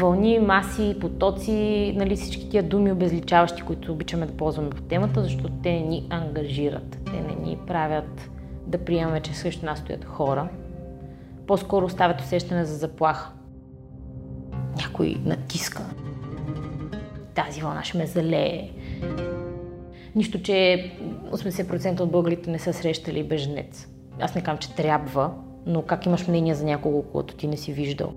вълни, 0.01 0.39
маси, 0.39 0.95
потоци, 1.01 1.93
нали, 1.97 2.15
всички 2.15 2.49
тия 2.49 2.63
думи 2.63 2.91
обезличаващи, 2.91 3.61
които 3.61 3.91
обичаме 3.91 4.25
да 4.25 4.33
ползваме 4.33 4.69
по 4.69 4.81
темата, 4.81 5.23
защото 5.23 5.49
те 5.63 5.71
не 5.71 5.79
ни 5.79 6.07
ангажират, 6.09 6.97
те 7.05 7.21
не 7.21 7.49
ни 7.49 7.57
правят 7.67 8.29
да 8.67 8.77
приемаме, 8.77 9.21
че 9.21 9.33
срещу 9.33 9.65
нас 9.65 9.79
стоят 9.79 10.05
хора. 10.05 10.49
По-скоро 11.47 11.85
оставят 11.85 12.21
усещане 12.21 12.65
за 12.65 12.77
заплаха. 12.77 13.31
Някой 14.77 15.15
натиска. 15.25 15.83
Тази 17.35 17.61
вълна 17.61 17.83
ще 17.83 17.97
ме 17.97 18.05
залее. 18.05 18.69
Нищо, 20.15 20.41
че 20.41 20.91
80% 21.31 21.99
от 21.99 22.11
българите 22.11 22.49
не 22.51 22.59
са 22.59 22.73
срещали 22.73 23.23
беженец. 23.23 23.87
Аз 24.19 24.35
не 24.35 24.41
казвам, 24.41 24.57
че 24.57 24.75
трябва, 24.75 25.31
но 25.65 25.81
как 25.81 26.05
имаш 26.05 26.27
мнение 26.27 26.55
за 26.55 26.65
някого, 26.65 27.03
когато 27.03 27.35
ти 27.35 27.47
не 27.47 27.57
си 27.57 27.73
виждал? 27.73 28.13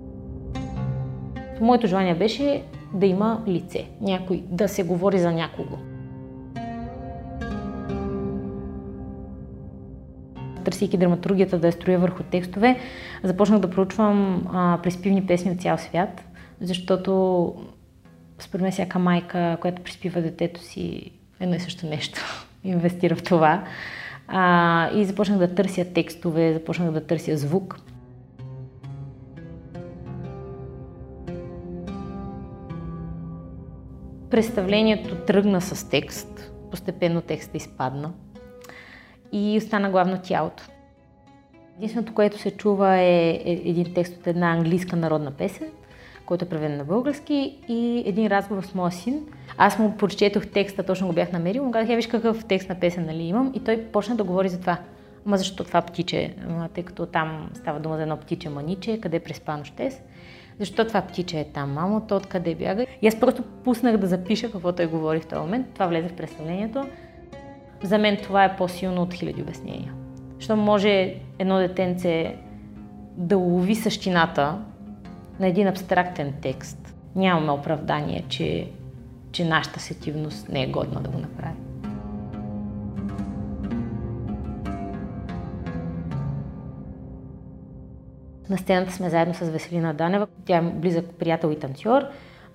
Моето 1.61 1.87
желание 1.87 2.15
беше 2.15 2.63
да 2.93 3.05
има 3.05 3.43
лице, 3.47 3.87
някой, 4.01 4.43
да 4.49 4.67
се 4.67 4.83
говори 4.83 5.19
за 5.19 5.31
някого. 5.31 5.77
търсейки 10.65 10.97
драматургията 10.97 11.59
да 11.59 11.67
я 11.67 11.73
строя 11.73 11.99
върху 11.99 12.23
текстове, 12.23 12.79
започнах 13.23 13.59
да 13.59 13.69
проучвам 13.69 14.47
а, 14.53 14.79
приспивни 14.83 15.27
песни 15.27 15.51
от 15.51 15.61
цял 15.61 15.77
свят, 15.77 16.23
защото 16.61 17.53
според 18.39 18.61
мен 18.61 18.71
всяка 18.71 18.99
майка, 18.99 19.57
която 19.61 19.81
приспива 19.81 20.21
детето 20.21 20.61
си, 20.61 21.11
едно 21.39 21.55
и 21.55 21.59
също 21.59 21.85
нещо, 21.85 22.21
инвестира 22.63 23.15
в 23.15 23.23
това. 23.23 23.63
А, 24.27 24.89
и 24.93 25.05
започнах 25.05 25.37
да 25.37 25.55
търся 25.55 25.85
текстове, 25.85 26.53
започнах 26.53 26.91
да 26.91 27.07
търся 27.07 27.37
звук. 27.37 27.79
Представлението 34.29 35.15
тръгна 35.15 35.61
с 35.61 35.89
текст, 35.89 36.51
постепенно 36.71 37.21
текста 37.21 37.57
изпадна 37.57 38.13
и 39.31 39.57
остана 39.57 39.89
главно 39.89 40.17
тялото. 40.23 40.63
Единственото, 41.77 42.13
което 42.13 42.39
се 42.39 42.51
чува 42.51 42.97
е, 42.97 43.29
е 43.29 43.61
един 43.65 43.93
текст 43.93 44.17
от 44.17 44.27
една 44.27 44.51
английска 44.51 44.95
народна 44.95 45.31
песен, 45.31 45.67
който 46.25 46.45
е 46.45 46.49
преведен 46.49 46.77
на 46.77 46.83
български 46.83 47.57
и 47.67 48.03
един 48.05 48.27
разговор 48.27 48.63
с 48.63 48.75
моя 48.75 48.91
син. 48.91 49.25
Аз 49.57 49.79
му 49.79 49.97
прочетох 49.97 50.47
текста, 50.47 50.83
точно 50.83 51.07
го 51.07 51.13
бях 51.13 51.31
намерил, 51.31 51.65
му 51.65 51.71
казах, 51.71 51.89
я 51.89 51.95
виж 51.95 52.07
какъв 52.07 52.45
текст 52.45 52.69
на 52.69 52.75
песен 52.75 53.05
нали, 53.05 53.23
имам 53.23 53.51
и 53.55 53.59
той 53.59 53.77
почна 53.77 54.15
да 54.15 54.23
говори 54.23 54.49
за 54.49 54.59
това. 54.59 54.77
Ма 55.25 55.37
защо 55.37 55.63
това 55.63 55.81
птиче? 55.81 56.35
Тъй 56.73 56.83
като 56.83 57.05
там 57.05 57.49
става 57.53 57.79
дума 57.79 57.95
за 57.95 58.01
едно 58.01 58.17
птиче 58.17 58.49
маниче, 58.49 59.01
къде 59.01 59.19
преспа 59.19 59.57
нощес. 59.57 60.01
Защо 60.59 60.87
това 60.87 61.01
птиче 61.01 61.39
е 61.39 61.43
там, 61.43 61.73
мамо? 61.73 62.01
То 62.01 62.15
откъде 62.15 62.55
бяга? 62.55 62.85
И 63.01 63.07
аз 63.07 63.19
просто 63.19 63.43
пуснах 63.63 63.97
да 63.97 64.07
запиша 64.07 64.51
какво 64.51 64.71
той 64.71 64.85
говори 64.85 65.19
в 65.19 65.25
този 65.25 65.41
момент. 65.41 65.67
Това 65.73 65.87
влезе 65.87 66.09
в 66.09 66.13
представлението. 66.13 66.85
За 67.83 67.97
мен 67.97 68.17
това 68.23 68.45
е 68.45 68.55
по-силно 68.55 69.01
от 69.01 69.13
хиляди 69.13 69.41
обяснения. 69.41 69.93
Що 70.39 70.55
може 70.55 71.15
едно 71.39 71.57
детенце 71.57 72.35
да 73.17 73.37
улови 73.37 73.75
същината 73.75 74.57
на 75.39 75.47
един 75.47 75.67
абстрактен 75.67 76.33
текст. 76.41 76.95
Нямаме 77.15 77.51
оправдание, 77.51 78.23
че, 78.29 78.67
че 79.31 79.45
нашата 79.45 79.79
сетивност 79.79 80.49
не 80.49 80.63
е 80.63 80.67
годна 80.67 81.01
да 81.01 81.09
го 81.09 81.17
направи. 81.19 81.55
На 88.49 88.57
сцената 88.57 88.91
сме 88.91 89.09
заедно 89.09 89.33
с 89.33 89.39
Веселина 89.39 89.93
Данева. 89.93 90.27
Тя 90.45 90.57
е 90.57 90.61
близък 90.61 91.05
приятел 91.19 91.51
и 91.51 91.59
танцор. 91.59 92.01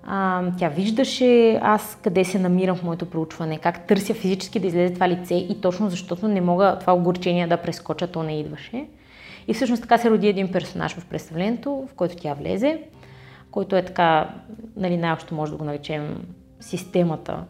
А, 0.04 0.42
тя 0.58 0.68
виждаше 0.68 1.58
аз 1.62 1.98
къде 2.02 2.24
се 2.24 2.38
намирам 2.38 2.76
в 2.76 2.82
моето 2.82 3.10
проучване, 3.10 3.58
как 3.58 3.86
търся 3.86 4.14
физически 4.14 4.60
да 4.60 4.66
излезе 4.66 4.94
това 4.94 5.08
лице 5.08 5.34
и 5.34 5.60
точно 5.60 5.90
защото 5.90 6.28
не 6.28 6.40
мога 6.40 6.76
това 6.80 6.92
огорчение 6.94 7.46
да 7.46 7.56
прескоча, 7.56 8.06
то 8.06 8.22
не 8.22 8.40
идваше. 8.40 8.86
И 9.50 9.54
всъщност 9.54 9.82
така 9.82 9.98
се 9.98 10.10
роди 10.10 10.28
един 10.28 10.52
персонаж 10.52 10.94
в 10.94 11.06
представлението, 11.06 11.88
в 11.90 11.94
който 11.94 12.16
тя 12.16 12.34
влезе, 12.34 12.82
който 13.50 13.76
е 13.76 13.84
така, 13.84 14.34
нали, 14.76 14.96
най-общо 14.96 15.34
може 15.34 15.52
да 15.52 15.58
го 15.58 15.64
наречем 15.64 16.24
системата, 16.60 17.44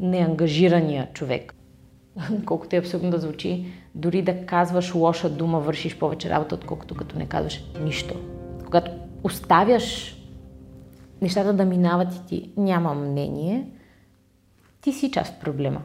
неангажирания 0.00 1.08
човек. 1.12 1.54
Колкото 2.46 2.76
е 2.76 2.78
абсурдно 2.78 3.10
да 3.10 3.18
звучи, 3.18 3.66
дори 3.94 4.22
да 4.22 4.46
казваш 4.46 4.94
лоша 4.94 5.30
дума, 5.30 5.60
вършиш 5.60 5.98
повече 5.98 6.30
работа, 6.30 6.54
отколкото 6.54 6.94
като 6.94 7.18
не 7.18 7.26
казваш 7.26 7.64
нищо. 7.80 8.14
Когато 8.64 8.90
оставяш 9.24 10.16
нещата 11.22 11.52
да 11.52 11.64
минават 11.64 12.14
и 12.14 12.26
ти 12.26 12.50
няма 12.56 12.94
мнение, 12.94 13.66
ти 14.80 14.92
си 14.92 15.10
част 15.10 15.34
от 15.34 15.40
проблема. 15.40 15.82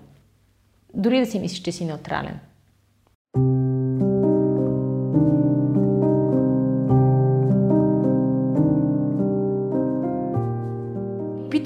Дори 0.94 1.20
да 1.20 1.26
си 1.26 1.40
мислиш, 1.40 1.62
че 1.62 1.72
си 1.72 1.86
неутрален. 1.86 2.40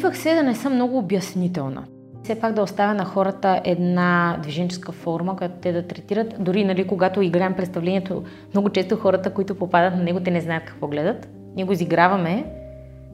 Опитвах 0.09 0.23
се 0.23 0.35
да 0.35 0.43
не 0.43 0.55
съм 0.55 0.73
много 0.73 0.97
обяснителна. 0.97 1.83
Все 2.23 2.39
пак 2.39 2.53
да 2.53 2.61
оставя 2.61 2.93
на 2.93 3.05
хората 3.05 3.61
една 3.63 4.37
движенческа 4.41 4.91
форма, 4.91 5.35
която 5.35 5.55
те 5.61 5.71
да 5.71 5.87
третират. 5.87 6.35
Дори 6.39 6.65
нали, 6.65 6.87
когато 6.87 7.21
играем 7.21 7.53
представлението, 7.53 8.23
много 8.53 8.69
често 8.69 8.95
хората, 8.95 9.33
които 9.33 9.55
попадат 9.55 9.95
на 9.95 10.03
него, 10.03 10.19
те 10.19 10.31
не 10.31 10.41
знаят 10.41 10.63
какво 10.65 10.87
гледат. 10.87 11.29
Ние 11.55 11.65
го 11.65 11.73
изиграваме 11.73 12.45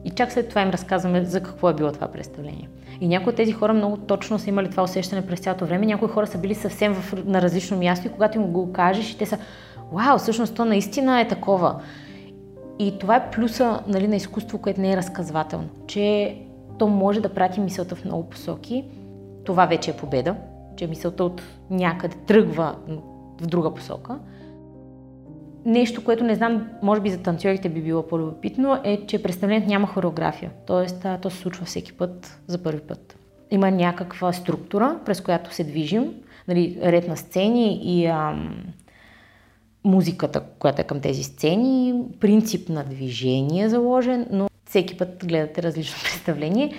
и 0.04 0.10
чак 0.10 0.32
след 0.32 0.48
това 0.48 0.62
им 0.62 0.70
разказваме 0.70 1.24
за 1.24 1.42
какво 1.42 1.70
е 1.70 1.74
било 1.74 1.92
това 1.92 2.08
представление. 2.08 2.68
И 3.00 3.08
някои 3.08 3.30
от 3.30 3.36
тези 3.36 3.52
хора 3.52 3.74
много 3.74 3.96
точно 3.96 4.38
са 4.38 4.50
имали 4.50 4.70
това 4.70 4.82
усещане 4.82 5.26
през 5.26 5.40
цялото 5.40 5.66
време. 5.66 5.86
Някои 5.86 6.08
хора 6.08 6.26
са 6.26 6.38
били 6.38 6.54
съвсем 6.54 6.94
в, 6.94 7.14
на 7.26 7.42
различно 7.42 7.78
място 7.78 8.06
и 8.06 8.10
когато 8.10 8.38
им 8.38 8.46
го 8.46 8.72
кажеш, 8.72 9.14
те 9.14 9.26
са, 9.26 9.38
вау, 9.92 10.18
всъщност 10.18 10.54
то 10.54 10.64
наистина 10.64 11.20
е 11.20 11.28
такова. 11.28 11.80
И 12.78 12.98
това 12.98 13.16
е 13.16 13.30
плюса 13.30 13.80
нали, 13.86 14.08
на 14.08 14.16
изкуство, 14.16 14.58
което 14.58 14.80
не 14.80 14.92
е 14.92 14.96
разказвателно, 14.96 15.68
че 15.86 16.36
то 16.78 16.88
може 16.88 17.20
да 17.20 17.34
прати 17.34 17.60
мисълта 17.60 17.94
в 17.94 18.04
много 18.04 18.22
посоки. 18.28 18.84
Това 19.44 19.66
вече 19.66 19.90
е 19.90 19.96
победа, 19.96 20.36
че 20.76 20.86
мисълта 20.86 21.24
от 21.24 21.42
някъде 21.70 22.16
тръгва 22.16 22.76
в 23.40 23.46
друга 23.46 23.74
посока. 23.74 24.18
Нещо, 25.64 26.04
което 26.04 26.24
не 26.24 26.34
знам, 26.34 26.68
може 26.82 27.00
би 27.00 27.10
за 27.10 27.18
танцорите 27.18 27.68
би 27.68 27.82
било 27.82 28.06
по-любопитно, 28.06 28.78
е, 28.84 29.06
че 29.06 29.22
представлението 29.22 29.68
няма 29.68 29.86
хореография. 29.86 30.50
Тоест, 30.66 31.06
то 31.22 31.30
се 31.30 31.36
случва 31.36 31.64
всеки 31.64 31.92
път 31.92 32.40
за 32.46 32.62
първи 32.62 32.80
път. 32.80 33.16
Има 33.50 33.70
някаква 33.70 34.32
структура, 34.32 34.98
през 35.04 35.20
която 35.20 35.54
се 35.54 35.64
движим, 35.64 36.14
нали, 36.48 36.78
ред 36.82 37.08
на 37.08 37.16
сцени 37.16 37.80
и 37.82 38.06
ам, 38.06 38.64
музиката, 39.84 40.42
която 40.58 40.80
е 40.80 40.84
към 40.84 41.00
тези 41.00 41.22
сцени, 41.22 41.94
принцип 42.20 42.68
на 42.68 42.84
движение 42.84 43.68
заложен, 43.68 44.26
но 44.30 44.48
всеки 44.66 44.96
път 44.96 45.26
гледате 45.26 45.62
различно 45.62 45.96
представление. 46.02 46.74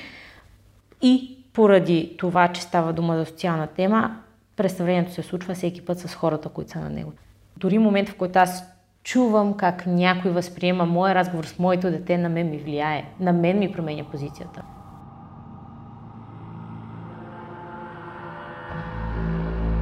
И 1.01 1.37
поради 1.53 2.15
това, 2.17 2.47
че 2.47 2.61
става 2.61 2.93
дума 2.93 3.17
за 3.17 3.25
социална 3.25 3.67
тема, 3.67 4.17
представлението 4.55 5.13
се 5.13 5.21
случва 5.21 5.53
всеки 5.53 5.85
път 5.85 5.99
с 5.99 6.15
хората, 6.15 6.49
които 6.49 6.71
са 6.71 6.79
на 6.79 6.89
него. 6.89 7.13
Дори 7.57 7.77
момент, 7.77 8.09
в 8.09 8.15
който 8.15 8.39
аз 8.39 8.63
чувам 9.03 9.53
как 9.53 9.87
някой 9.87 10.31
възприема 10.31 10.85
моя 10.85 11.15
разговор 11.15 11.45
с 11.45 11.59
моето 11.59 11.91
дете, 11.91 12.17
на 12.17 12.29
мен 12.29 12.49
ми 12.49 12.57
влияе. 12.57 13.05
На 13.19 13.33
мен 13.33 13.59
ми 13.59 13.71
променя 13.71 14.03
позицията. 14.03 14.61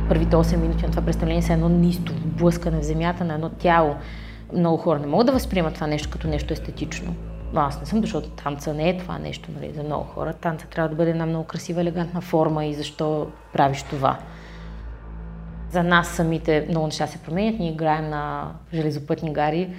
Първите 0.09 0.35
8 0.35 0.57
минути 0.57 0.85
на 0.85 0.91
това 0.91 1.05
представление 1.05 1.41
са 1.41 1.53
едно 1.53 1.69
нисто, 1.69 2.13
блъскане 2.25 2.79
в 2.79 2.83
земята 2.83 3.23
на 3.23 3.33
едно 3.33 3.49
тяло. 3.49 3.95
Много 4.53 4.77
хора 4.77 4.99
не 4.99 5.07
могат 5.07 5.25
да 5.25 5.33
възприемат 5.33 5.73
това 5.73 5.87
нещо 5.87 6.09
като 6.09 6.27
нещо 6.27 6.53
естетично. 6.53 7.15
Но 7.55 7.61
аз 7.61 7.79
не 7.79 7.85
съм, 7.85 8.01
защото 8.01 8.29
танца 8.29 8.73
не 8.73 8.89
е 8.89 8.97
това 8.97 9.17
нещо 9.17 9.49
нали, 9.55 9.73
за 9.73 9.83
много 9.83 10.03
хора. 10.03 10.33
Танца 10.33 10.67
трябва 10.67 10.89
да 10.89 10.95
бъде 10.95 11.11
една 11.11 11.25
много 11.25 11.45
красива, 11.45 11.81
елегантна 11.81 12.21
форма 12.21 12.65
и 12.65 12.73
защо 12.73 13.27
правиш 13.53 13.83
това. 13.83 14.17
За 15.71 15.83
нас 15.83 16.07
самите 16.07 16.65
много 16.69 16.85
неща 16.85 17.07
се 17.07 17.17
променят. 17.17 17.59
Ние 17.59 17.71
играем 17.71 18.09
на 18.09 18.51
железопътни 18.73 19.33
гари. 19.33 19.69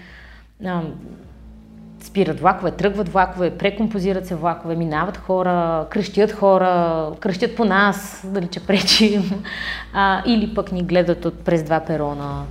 Спират 2.00 2.40
влакове, 2.40 2.70
тръгват 2.70 3.08
влакове, 3.08 3.58
прекомпозират 3.58 4.26
се 4.26 4.34
влакове, 4.34 4.76
минават 4.76 5.16
хора, 5.16 5.86
кръщят 5.90 6.32
хора, 6.32 7.12
кръщят 7.20 7.56
по 7.56 7.64
нас, 7.64 8.26
дали 8.28 8.48
че 8.48 8.66
пречим. 8.66 9.44
А, 9.92 10.22
или 10.26 10.54
пък 10.54 10.72
ни 10.72 10.82
гледат 10.82 11.24
от 11.24 11.40
през 11.40 11.62
два 11.62 11.80
перона. 11.80 12.44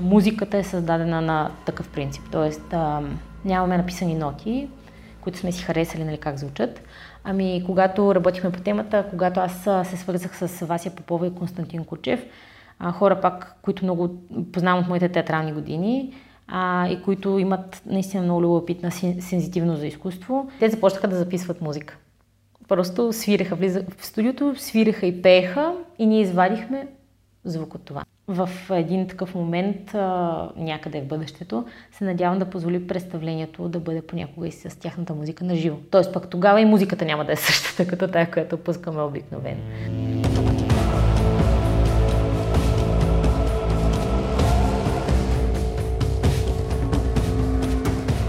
Музиката 0.00 0.58
е 0.58 0.64
създадена 0.64 1.20
на 1.20 1.50
такъв 1.66 1.88
принцип. 1.88 2.22
Тоест, 2.30 2.74
нямаме 3.44 3.76
написани 3.76 4.14
ноти, 4.14 4.68
които 5.20 5.38
сме 5.38 5.52
си 5.52 5.62
харесали, 5.62 6.04
нали, 6.04 6.18
как 6.18 6.38
звучат. 6.38 6.80
Ами, 7.24 7.62
когато 7.66 8.14
работихме 8.14 8.52
по 8.52 8.60
темата, 8.60 9.06
когато 9.10 9.40
аз 9.40 9.88
се 9.88 9.96
свързах 9.96 10.36
с 10.36 10.66
Вася 10.66 10.90
Попова 10.90 11.26
и 11.26 11.34
Константин 11.34 11.84
Кучев, 11.84 12.26
хора 12.92 13.20
пак, 13.20 13.56
които 13.62 13.84
много 13.84 14.16
познавам 14.52 14.82
от 14.82 14.88
моите 14.88 15.08
театрални 15.08 15.52
години, 15.52 16.14
а, 16.46 16.88
и 16.88 17.02
които 17.02 17.38
имат 17.38 17.82
наистина 17.86 18.22
много 18.22 18.42
любопитна 18.42 18.90
сензитивност 19.20 19.80
за 19.80 19.86
изкуство, 19.86 20.50
те 20.58 20.70
започнаха 20.70 21.08
да 21.08 21.16
записват 21.16 21.60
музика. 21.60 21.96
Просто 22.68 23.12
свиреха, 23.12 23.54
влиза 23.54 23.84
в 23.98 24.06
студиото, 24.06 24.54
свиреха 24.56 25.06
и 25.06 25.22
пееха 25.22 25.74
и 25.98 26.06
ние 26.06 26.20
извадихме 26.20 26.88
звук 27.44 27.74
от 27.74 27.84
това 27.84 28.04
в 28.28 28.50
един 28.70 29.08
такъв 29.08 29.34
момент, 29.34 29.94
някъде 30.56 31.00
в 31.00 31.06
бъдещето, 31.06 31.64
се 31.92 32.04
надявам 32.04 32.38
да 32.38 32.44
позволи 32.44 32.86
представлението 32.86 33.68
да 33.68 33.80
бъде 33.80 34.02
понякога 34.02 34.48
и 34.48 34.52
с 34.52 34.78
тяхната 34.78 35.14
музика 35.14 35.44
на 35.44 35.56
живо. 35.56 35.76
Тоест 35.90 36.12
пък 36.12 36.28
тогава 36.30 36.60
и 36.60 36.64
музиката 36.64 37.04
няма 37.04 37.24
да 37.24 37.32
е 37.32 37.36
същата, 37.36 37.86
като 37.86 38.08
тая, 38.08 38.30
която 38.30 38.56
пускаме 38.56 39.02
обикновено. 39.02 39.60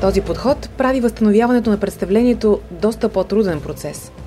Този 0.01 0.21
подход 0.21 0.69
прави 0.77 1.01
възстановяването 1.01 1.69
на 1.69 1.77
представлението 1.77 2.59
доста 2.71 3.09
по-труден 3.09 3.61
процес– 3.61 4.11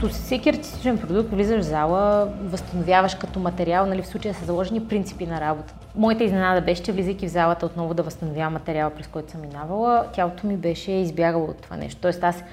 като 0.00 0.12
всеки 0.12 0.48
артистичен 0.48 0.98
продукт 0.98 1.30
влизаш 1.30 1.60
в 1.60 1.68
зала, 1.68 2.32
възстановяваш 2.42 3.14
като 3.14 3.40
материал, 3.40 3.86
нали, 3.86 4.02
в 4.02 4.06
случая 4.06 4.34
са 4.34 4.44
заложени 4.44 4.88
принципи 4.88 5.26
на 5.26 5.40
работа. 5.40 5.74
Моята 5.94 6.24
изненада 6.24 6.60
беше, 6.60 6.82
че 6.82 6.92
влизайки 6.92 7.28
в 7.28 7.30
залата 7.30 7.66
отново 7.66 7.94
да 7.94 8.02
възстановявам 8.02 8.52
материала, 8.52 8.90
през 8.90 9.06
който 9.06 9.30
съм 9.30 9.40
минавала, 9.40 10.06
тялото 10.12 10.46
ми 10.46 10.56
беше 10.56 10.92
избягало 10.92 11.44
от 11.44 11.56
това 11.56 11.76
нещо. 11.76 12.00
Тоест 12.00 12.24
аз, 12.24 12.44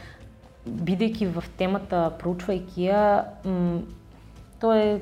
бидейки 0.65 1.25
в 1.25 1.43
темата, 1.57 2.11
проучвайки 2.19 2.85
я, 2.85 3.23
м- 3.45 3.79
то 4.59 4.73
е 4.73 5.01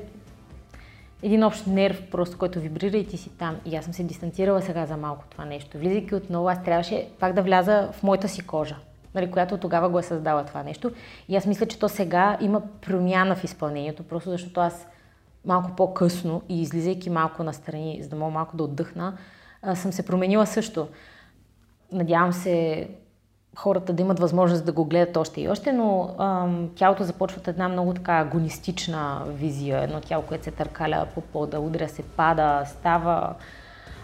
един 1.22 1.44
общ 1.44 1.66
нерв, 1.66 2.02
просто, 2.10 2.38
който 2.38 2.60
вибрира 2.60 2.96
и 2.96 3.06
ти 3.06 3.16
си 3.16 3.30
там. 3.38 3.56
И 3.64 3.76
аз 3.76 3.84
съм 3.84 3.94
се 3.94 4.02
дистанцирала 4.02 4.62
сега 4.62 4.86
за 4.86 4.96
малко 4.96 5.24
това 5.30 5.44
нещо. 5.44 5.78
Влизайки 5.78 6.14
отново, 6.14 6.48
аз 6.48 6.64
трябваше 6.64 7.08
пак 7.20 7.32
да 7.32 7.42
вляза 7.42 7.88
в 7.92 8.02
моята 8.02 8.28
си 8.28 8.46
кожа 8.46 8.76
нали, 9.16 9.30
която 9.30 9.58
тогава 9.58 9.88
го 9.88 9.98
е 9.98 10.02
създала 10.02 10.44
това 10.44 10.62
нещо. 10.62 10.90
И 11.28 11.36
аз 11.36 11.46
мисля, 11.46 11.66
че 11.66 11.78
то 11.78 11.88
сега 11.88 12.36
има 12.40 12.62
промяна 12.86 13.36
в 13.36 13.44
изпълнението, 13.44 14.02
просто 14.02 14.30
защото 14.30 14.60
аз 14.60 14.86
малко 15.44 15.70
по-късно 15.76 16.42
и 16.48 16.62
излизайки 16.62 17.10
малко 17.10 17.42
настрани, 17.42 17.98
за 18.02 18.08
да 18.08 18.16
мога 18.16 18.30
малко 18.30 18.56
да 18.56 18.64
отдъхна, 18.64 19.16
съм 19.74 19.92
се 19.92 20.06
променила 20.06 20.46
също. 20.46 20.88
Надявам 21.92 22.32
се 22.32 22.88
хората 23.56 23.92
да 23.92 24.02
имат 24.02 24.20
възможност 24.20 24.64
да 24.64 24.72
го 24.72 24.84
гледат 24.84 25.16
още 25.16 25.40
и 25.40 25.48
още, 25.48 25.72
но 25.72 26.14
ам, 26.18 26.70
тялото 26.74 27.04
започва 27.04 27.40
една 27.46 27.68
много 27.68 27.94
така 27.94 28.12
агонистична 28.12 29.22
визия, 29.26 29.82
едно 29.82 30.00
тяло, 30.00 30.22
което 30.22 30.44
се 30.44 30.50
търкаля 30.50 31.06
по 31.14 31.20
пода, 31.20 31.60
удря 31.60 31.88
се, 31.88 32.02
пада, 32.02 32.62
става. 32.66 33.34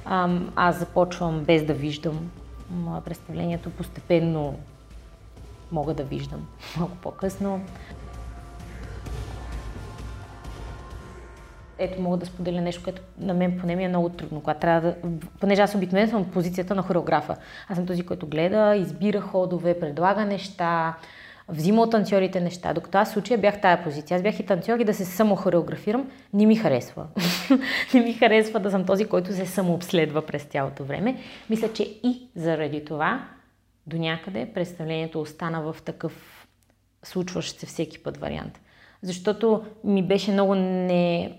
Ам, 0.05 0.53
аз 0.57 0.79
започвам 0.79 1.45
без 1.45 1.65
да 1.65 1.75
виждам 1.75 2.31
представлението, 3.05 3.71
постепенно 3.71 4.55
мога 5.73 5.95
да 5.95 6.05
виждам 6.05 6.49
много 6.77 6.93
по-късно. 7.03 7.61
ето 11.83 12.01
мога 12.01 12.17
да 12.17 12.27
споделя 12.27 12.61
нещо, 12.61 12.83
което 12.85 13.03
на 13.19 13.35
мен 13.35 13.59
поне 13.61 13.77
ми 13.77 13.85
е 13.85 13.89
много 13.89 14.09
трудно, 14.09 14.41
когато 14.41 14.61
трябва 14.61 14.81
да... 14.81 14.95
Понеже 15.41 15.63
аз 15.63 15.75
обикновено 15.75 16.11
съм 16.11 16.25
в 16.25 16.31
позицията 16.31 16.75
на 16.75 16.83
хореографа. 16.83 17.37
Аз 17.69 17.77
съм 17.77 17.87
този, 17.87 18.03
който 18.03 18.27
гледа, 18.27 18.77
избира 18.77 19.21
ходове, 19.21 19.81
предлага 19.81 20.25
неща, 20.25 20.95
взима 21.49 21.83
от 21.83 21.91
танцорите 21.91 22.41
неща. 22.41 22.73
Докато 22.73 22.99
аз 22.99 23.09
в 23.09 23.13
случая 23.13 23.39
бях 23.39 23.61
тая 23.61 23.85
позиция. 23.85 24.17
Аз 24.17 24.23
бях 24.23 24.41
и 24.41 24.47
танцор 24.47 24.79
и 24.79 24.85
да 24.85 24.95
се 24.95 25.05
самохореографирам, 25.05 26.11
не 26.33 26.47
ми 26.47 26.57
харесва. 26.57 27.07
не 27.95 28.01
ми 28.01 28.13
харесва 28.13 28.61
да 28.61 28.71
съм 28.71 28.85
този, 28.85 29.05
който 29.05 29.33
се 29.33 29.47
самообследва 29.47 30.23
през 30.23 30.43
цялото 30.43 30.85
време. 30.85 31.17
Мисля, 31.51 31.73
че 31.73 31.83
и 31.83 32.29
заради 32.37 32.85
това 32.85 33.29
до 33.87 33.97
някъде 33.97 34.53
представлението 34.55 35.21
остана 35.21 35.73
в 35.73 35.83
такъв 35.83 36.47
случващ 37.03 37.59
се 37.59 37.67
всеки 37.67 38.03
път 38.03 38.17
вариант. 38.17 38.61
Защото 39.03 39.65
ми 39.85 40.03
беше 40.03 40.33
много 40.33 40.55
не 40.55 41.39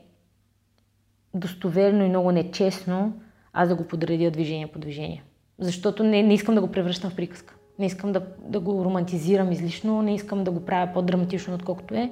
достоверно 1.34 2.06
и 2.06 2.10
много 2.10 2.32
нечестно 2.32 3.22
аз 3.54 3.70
да 3.70 3.76
го 3.76 3.88
подредя 3.88 4.32
движение 4.32 4.68
по 4.68 4.80
движение. 4.80 5.24
Защото 5.60 6.04
не, 6.04 6.24
не 6.24 6.34
искам 6.34 6.56
да 6.56 6.62
го 6.62 6.72
превръщам 6.72 7.12
в 7.12 7.16
приказка. 7.16 7.56
Не 7.80 7.86
искам 7.86 8.12
да, 8.12 8.26
да 8.40 8.60
го 8.60 8.86
романтизирам 8.86 9.52
излишно, 9.52 10.02
не 10.02 10.16
искам 10.16 10.44
да 10.44 10.52
го 10.52 10.66
правя 10.66 10.94
по-драматично, 10.94 11.56
отколкото 11.56 11.96
е. 11.96 12.12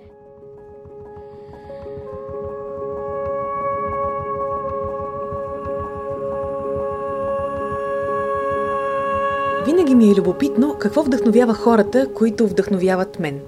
Ми 10.01 10.11
е 10.11 10.15
любопитно 10.15 10.75
какво 10.79 11.03
вдъхновява 11.03 11.53
хората, 11.53 12.07
които 12.13 12.47
вдъхновяват 12.47 13.19
мен. 13.19 13.39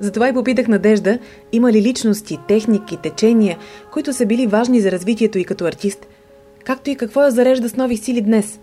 Затова 0.00 0.28
и 0.28 0.32
попитах 0.32 0.68
Надежда, 0.68 1.18
има 1.52 1.72
ли 1.72 1.82
личности, 1.82 2.38
техники, 2.48 2.96
течения, 2.96 3.58
които 3.92 4.12
са 4.12 4.26
били 4.26 4.46
важни 4.46 4.80
за 4.80 4.92
развитието 4.92 5.38
и 5.38 5.44
като 5.44 5.64
артист, 5.64 6.06
както 6.64 6.90
и 6.90 6.96
какво 6.96 7.22
я 7.22 7.30
зарежда 7.30 7.68
с 7.68 7.76
нови 7.76 7.96
сили 7.96 8.20
днес. 8.20 8.60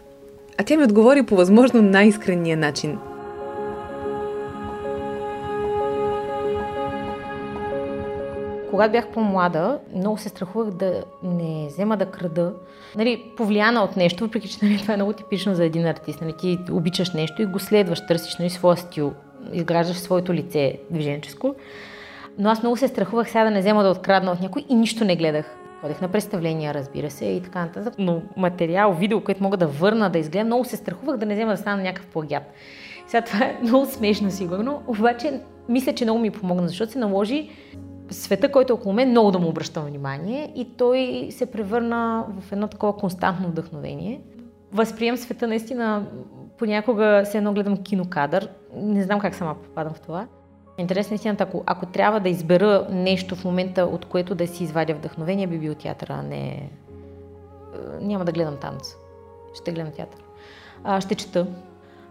А 0.57 0.63
тя 0.63 0.77
ми 0.77 0.83
отговори 0.83 1.23
по 1.23 1.35
възможно 1.35 1.81
най-искренния 1.81 2.57
начин– 2.57 2.97
Когато 8.71 8.91
бях 8.91 9.07
по-млада, 9.07 9.79
много 9.95 10.17
се 10.17 10.29
страхувах 10.29 10.69
да 10.69 11.03
не 11.23 11.67
взема 11.67 11.97
да 11.97 12.05
крада. 12.05 12.53
Нали, 12.95 13.23
повлияна 13.37 13.83
от 13.83 13.97
нещо, 13.97 14.23
въпреки 14.23 14.49
че 14.49 14.57
нали, 14.61 14.77
това 14.77 14.93
е 14.93 14.97
много 14.97 15.13
типично 15.13 15.55
за 15.55 15.65
един 15.65 15.85
артист. 15.85 16.21
Нали, 16.21 16.33
ти 16.37 16.59
обичаш 16.71 17.13
нещо 17.13 17.41
и 17.41 17.45
го 17.45 17.59
следваш, 17.59 18.05
търсиш 18.07 18.37
нали, 18.37 18.49
своя 18.49 18.77
стил 18.77 19.13
изграждаш 19.53 19.97
своето 19.97 20.33
лице 20.33 20.79
движенческо. 20.91 21.55
Но 22.37 22.49
аз 22.49 22.61
много 22.61 22.77
се 22.77 22.87
страхувах 22.87 23.29
сега 23.29 23.43
да 23.43 23.51
не 23.51 23.59
взема 23.59 23.83
да 23.83 23.89
открадна 23.89 24.31
от 24.31 24.41
някой 24.41 24.65
и 24.69 24.75
нищо 24.75 25.05
не 25.05 25.15
гледах. 25.15 25.55
Ходех 25.81 26.01
на 26.01 26.07
представления, 26.07 26.73
разбира 26.73 27.11
се, 27.11 27.25
и 27.25 27.41
така 27.41 27.65
нататък. 27.65 27.93
Но 27.97 28.21
материал, 28.37 28.93
видео, 28.93 29.21
което 29.21 29.43
мога 29.43 29.57
да 29.57 29.67
върна, 29.67 30.09
да 30.09 30.19
изгледам, 30.19 30.47
много 30.47 30.65
се 30.65 30.77
страхувах 30.77 31.17
да 31.17 31.25
не 31.25 31.33
взема 31.33 31.51
да 31.51 31.57
стана 31.57 31.83
някакъв 31.83 32.07
плагиат. 32.07 32.43
Сега 33.07 33.21
това 33.21 33.45
е 33.45 33.57
много 33.63 33.85
смешно, 33.85 34.31
сигурно, 34.31 34.83
обаче 34.87 35.41
мисля, 35.69 35.93
че 35.93 36.05
много 36.05 36.19
ми 36.19 36.31
помогна, 36.31 36.67
защото 36.67 36.91
се 36.91 36.99
наложи 36.99 37.49
света, 38.11 38.51
който 38.51 38.73
е 38.73 38.75
около 38.75 38.93
мен, 38.93 39.09
много 39.09 39.31
да 39.31 39.39
му 39.39 39.47
обръщам 39.47 39.85
внимание 39.85 40.51
и 40.55 40.77
той 40.77 41.27
се 41.31 41.45
превърна 41.45 42.25
в 42.39 42.51
едно 42.51 42.67
такова 42.67 42.97
константно 42.97 43.47
вдъхновение. 43.47 44.21
Възприем 44.71 45.17
света 45.17 45.47
наистина 45.47 46.05
понякога 46.57 47.21
се 47.25 47.37
едно 47.37 47.53
гледам 47.53 47.77
кинокадър. 47.77 48.49
Не 48.75 49.03
знам 49.03 49.19
как 49.19 49.35
сама 49.35 49.55
попадам 49.55 49.93
в 49.93 49.99
това. 49.99 50.27
Интересна 50.77 51.15
истината, 51.15 51.43
ако, 51.43 51.63
ако 51.65 51.85
трябва 51.85 52.19
да 52.19 52.29
избера 52.29 52.87
нещо 52.89 53.35
в 53.35 53.45
момента, 53.45 53.85
от 53.85 54.05
което 54.05 54.35
да 54.35 54.47
си 54.47 54.63
извадя 54.63 54.93
вдъхновение, 54.93 55.47
би 55.47 55.59
бил 55.59 55.75
театъра, 55.75 56.13
а 56.13 56.23
не... 56.23 56.47
Е, 56.47 56.69
няма 58.01 58.25
да 58.25 58.31
гледам 58.31 58.57
танц. 58.57 58.95
Ще 59.53 59.71
гледам 59.71 59.91
театър. 59.91 60.21
А, 60.83 61.01
ще 61.01 61.15
чета. 61.15 61.47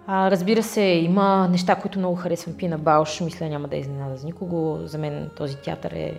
А, 0.06 0.30
разбира 0.30 0.62
се, 0.62 0.82
има 0.82 1.48
неща, 1.50 1.74
които 1.74 1.98
много 1.98 2.16
харесвам. 2.16 2.56
Пина 2.56 2.78
Бауш, 2.78 3.20
мисля, 3.20 3.48
няма 3.48 3.68
да 3.68 3.76
изненада 3.76 4.16
за 4.16 4.26
никого. 4.26 4.78
За 4.84 4.98
мен 4.98 5.30
този 5.36 5.56
театър 5.56 5.90
е 5.90 6.14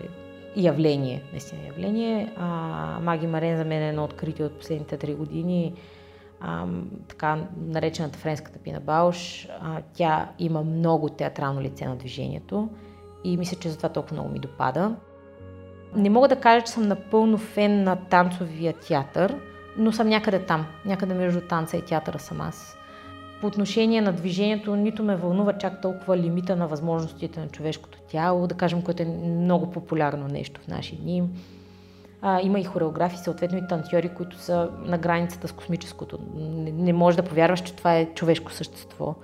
явление, 0.55 1.23
наистина 1.31 1.61
явление. 1.67 2.33
А, 2.37 2.45
Маги 3.01 3.27
Марен 3.27 3.57
за 3.57 3.65
мен 3.65 3.81
е 3.81 3.89
едно 3.89 4.03
откритие 4.03 4.45
от 4.45 4.59
последните 4.59 4.97
три 4.97 5.13
години 5.13 5.73
а, 6.41 6.65
така 7.07 7.37
наречената 7.67 8.19
френската 8.19 8.59
Пина 8.59 8.79
Бауш. 8.79 9.47
А, 9.61 9.81
тя 9.93 10.29
има 10.39 10.63
много 10.63 11.09
театрално 11.09 11.61
лице 11.61 11.85
на 11.85 11.95
движението 11.95 12.69
и 13.23 13.37
мисля, 13.37 13.57
че 13.59 13.69
затова 13.69 13.89
толкова 13.89 14.13
много 14.13 14.29
ми 14.29 14.39
допада. 14.39 14.95
Не 15.95 16.09
мога 16.09 16.27
да 16.27 16.35
кажа, 16.35 16.65
че 16.65 16.71
съм 16.71 16.87
напълно 16.87 17.37
фен 17.37 17.83
на 17.83 17.95
танцовия 17.95 18.73
театър, 18.73 19.35
но 19.77 19.91
съм 19.91 20.07
някъде 20.07 20.39
там. 20.39 20.65
Някъде 20.85 21.13
между 21.13 21.41
танца 21.41 21.77
и 21.77 21.81
театъра 21.81 22.19
съм 22.19 22.41
аз. 22.41 22.77
По 23.41 23.47
отношение 23.47 24.01
на 24.01 24.13
движението, 24.13 24.75
нито 24.75 25.03
ме 25.03 25.15
вълнува 25.15 25.53
чак 25.53 25.81
толкова 25.81 26.17
лимита 26.17 26.55
на 26.55 26.67
възможностите 26.67 27.39
на 27.39 27.47
човешкото 27.47 27.99
тяло, 28.01 28.47
да 28.47 28.55
кажем, 28.55 28.81
което 28.81 29.03
е 29.03 29.05
много 29.05 29.71
популярно 29.71 30.27
нещо 30.27 30.61
в 30.61 30.67
наши 30.67 30.95
дни 30.95 31.23
а, 32.21 32.41
има 32.41 32.59
и 32.59 32.63
хореографи, 32.63 33.17
съответно 33.17 33.57
и 33.57 33.67
танцори, 33.67 34.09
които 34.09 34.37
са 34.37 34.69
на 34.85 34.97
границата 34.97 35.47
с 35.47 35.51
космическото. 35.51 36.19
Не, 36.35 36.71
не 36.71 36.93
можеш 36.93 37.15
да 37.15 37.23
повярваш, 37.23 37.61
че 37.61 37.75
това 37.75 37.95
е 37.95 38.05
човешко 38.05 38.51
същество. 38.51 39.15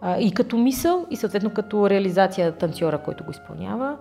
А, 0.00 0.18
и 0.18 0.34
като 0.34 0.56
мисъл, 0.56 1.06
и 1.10 1.16
съответно 1.16 1.50
като 1.50 1.90
реализация 1.90 2.52
танцора, 2.52 2.98
който 2.98 3.24
го 3.24 3.30
изпълнява. 3.30 3.96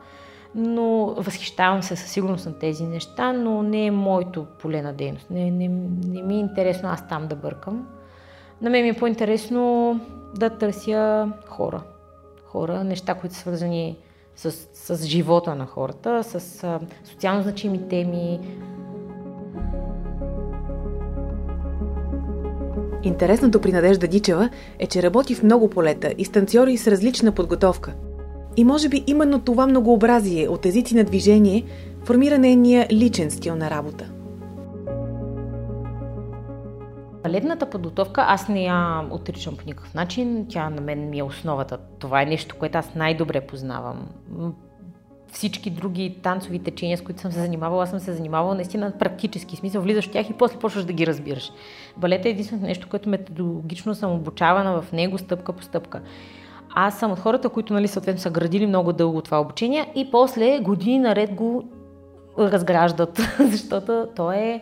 Но 0.56 1.06
възхищавам 1.18 1.84
се 1.84 1.96
със 1.96 2.12
сигурност 2.12 2.46
на 2.46 2.54
тези 2.54 2.84
неща, 2.84 3.34
но 3.34 3.64
не 3.64 3.86
е 3.86 3.92
моето 3.92 4.46
поле 4.60 4.82
на 4.82 4.94
дейност. 4.94 5.30
Не, 5.30 5.52
не, 5.52 5.68
не 6.08 6.22
ми 6.22 6.36
е 6.36 6.40
интересно 6.40 6.90
аз 6.90 7.08
там 7.08 7.28
да 7.28 7.36
бъркам. 7.36 7.88
На 8.62 8.70
мен 8.70 8.84
ми 8.84 8.90
е 8.90 8.94
по-интересно 8.94 10.00
да 10.36 10.50
търся 10.50 11.32
хора. 11.48 11.82
Хора, 12.46 12.84
неща, 12.84 13.14
които 13.14 13.36
са 13.36 13.42
свързани 13.42 13.98
с, 14.36 14.52
с 14.74 15.06
живота 15.06 15.56
на 15.56 15.66
хората, 15.66 16.24
с 16.24 16.64
а, 16.64 16.80
социално 17.04 17.44
значими 17.44 17.88
теми. 17.90 18.40
Интересното 23.04 23.62
при 23.62 23.72
Надежда 23.72 24.08
Дичева 24.08 24.50
е, 24.80 24.88
че 24.88 25.04
работи 25.04 25.36
в 25.36 25.44
много 25.44 25.70
полета 25.70 26.14
и 26.18 26.26
станциори 26.26 26.78
с 26.78 26.88
различна 26.88 27.32
подготовка. 27.32 27.94
И 28.58 28.64
може 28.64 28.90
би 28.90 29.04
именно 29.08 29.42
това 29.42 29.68
многообразие 29.68 30.48
от 30.48 30.66
езици 30.66 30.96
на 30.96 31.04
движение 31.04 31.64
формира 32.06 32.40
нейния 32.40 32.88
личен 32.92 33.32
стил 33.32 33.56
на 33.56 33.70
работа. 33.70 34.13
Балетната 37.24 37.70
подготовка 37.70 38.26
аз 38.28 38.48
не 38.48 38.64
я 38.64 39.06
отричам 39.12 39.58
по 39.58 39.66
никакъв 39.66 39.94
начин. 39.94 40.46
Тя 40.50 40.70
на 40.70 40.82
мен 40.82 41.10
ми 41.10 41.20
е 41.20 41.24
основата. 41.24 41.78
Това 42.00 42.22
е 42.22 42.26
нещо, 42.26 42.56
което 42.60 42.78
аз 42.78 42.96
най-добре 42.96 43.42
познавам. 43.42 44.08
Всички 45.32 45.70
други 45.70 46.18
танцови 46.24 46.60
течения, 46.60 46.98
с 46.98 47.02
които 47.02 47.22
съм 47.22 47.32
се 47.32 47.40
занимавала, 47.40 47.84
аз 47.84 47.90
съм 47.90 48.00
се 48.00 48.14
занимавала 48.14 48.56
наистина 48.56 48.94
практически 49.00 49.56
смисъл. 49.56 49.82
Влизаш 49.82 50.08
в 50.08 50.12
тях 50.12 50.30
и 50.30 50.34
после 50.34 50.60
почваш 50.60 50.86
да 50.86 50.94
ги 50.94 51.08
разбираш. 51.08 51.52
Балет 51.98 52.26
е 52.26 52.30
единственото 52.30 52.68
нещо, 52.68 52.90
което 52.90 53.10
методологично 53.10 53.96
съм 53.96 54.12
обучавана 54.12 54.82
в 54.82 54.92
него 54.92 55.18
стъпка 55.18 55.54
по 55.54 55.64
стъпка. 55.64 56.02
Аз 56.76 57.00
съм 57.00 57.12
от 57.12 57.20
хората, 57.20 57.50
които 57.50 57.74
нали, 57.74 57.88
съответно 57.88 58.22
са 58.22 58.30
градили 58.30 58.68
много 58.68 58.94
дълго 58.94 59.22
това 59.22 59.42
обучение 59.42 59.92
и 59.96 60.12
после 60.12 60.60
години 60.60 61.00
наред 61.00 61.34
го 61.34 61.64
разграждат, 62.40 63.22
защото 63.40 64.08
то 64.16 64.32
е 64.32 64.62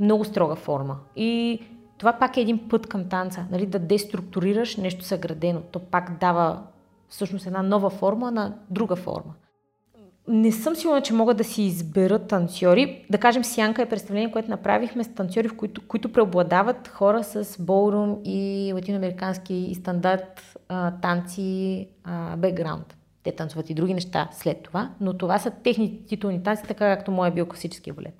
много 0.00 0.24
строга 0.24 0.54
форма. 0.54 0.96
И 1.16 1.60
това 1.98 2.12
пак 2.12 2.36
е 2.36 2.40
един 2.40 2.68
път 2.68 2.86
към 2.86 3.08
танца, 3.08 3.46
нали, 3.50 3.66
да 3.66 3.78
деструктурираш 3.78 4.76
нещо 4.76 5.04
съградено. 5.04 5.60
То 5.60 5.78
пак 5.78 6.18
дава 6.20 6.62
всъщност 7.08 7.46
една 7.46 7.62
нова 7.62 7.90
форма 7.90 8.30
на 8.30 8.54
друга 8.70 8.96
форма. 8.96 9.34
Не 10.28 10.52
съм 10.52 10.76
сигурна, 10.76 11.00
че 11.00 11.14
могат 11.14 11.36
да 11.36 11.44
си 11.44 11.62
изберат 11.62 12.28
танцори. 12.28 13.06
Да 13.10 13.18
кажем, 13.18 13.44
Сянка 13.44 13.82
е 13.82 13.88
представление, 13.88 14.32
което 14.32 14.50
направихме 14.50 15.04
с 15.04 15.14
танцори, 15.14 15.48
в 15.48 15.56
които, 15.56 15.88
които 15.88 16.12
преобладават 16.12 16.88
хора 16.88 17.24
с 17.24 17.62
болрум 17.62 18.18
и 18.24 18.70
латиноамерикански 18.74 19.54
и 19.54 19.74
стандарт 19.74 20.58
а, 20.68 20.90
танци 20.90 21.88
а, 22.04 22.36
бекграунд. 22.36 22.96
Те 23.22 23.32
танцуват 23.32 23.70
и 23.70 23.74
други 23.74 23.94
неща 23.94 24.28
след 24.32 24.62
това, 24.62 24.90
но 25.00 25.18
това 25.18 25.38
са 25.38 25.50
техни 25.50 26.06
титулни 26.06 26.42
танци, 26.42 26.62
така 26.68 26.96
както 26.96 27.10
моя 27.10 27.28
е 27.28 27.34
бил 27.34 27.46
класически 27.46 27.92
балет. 27.92 28.14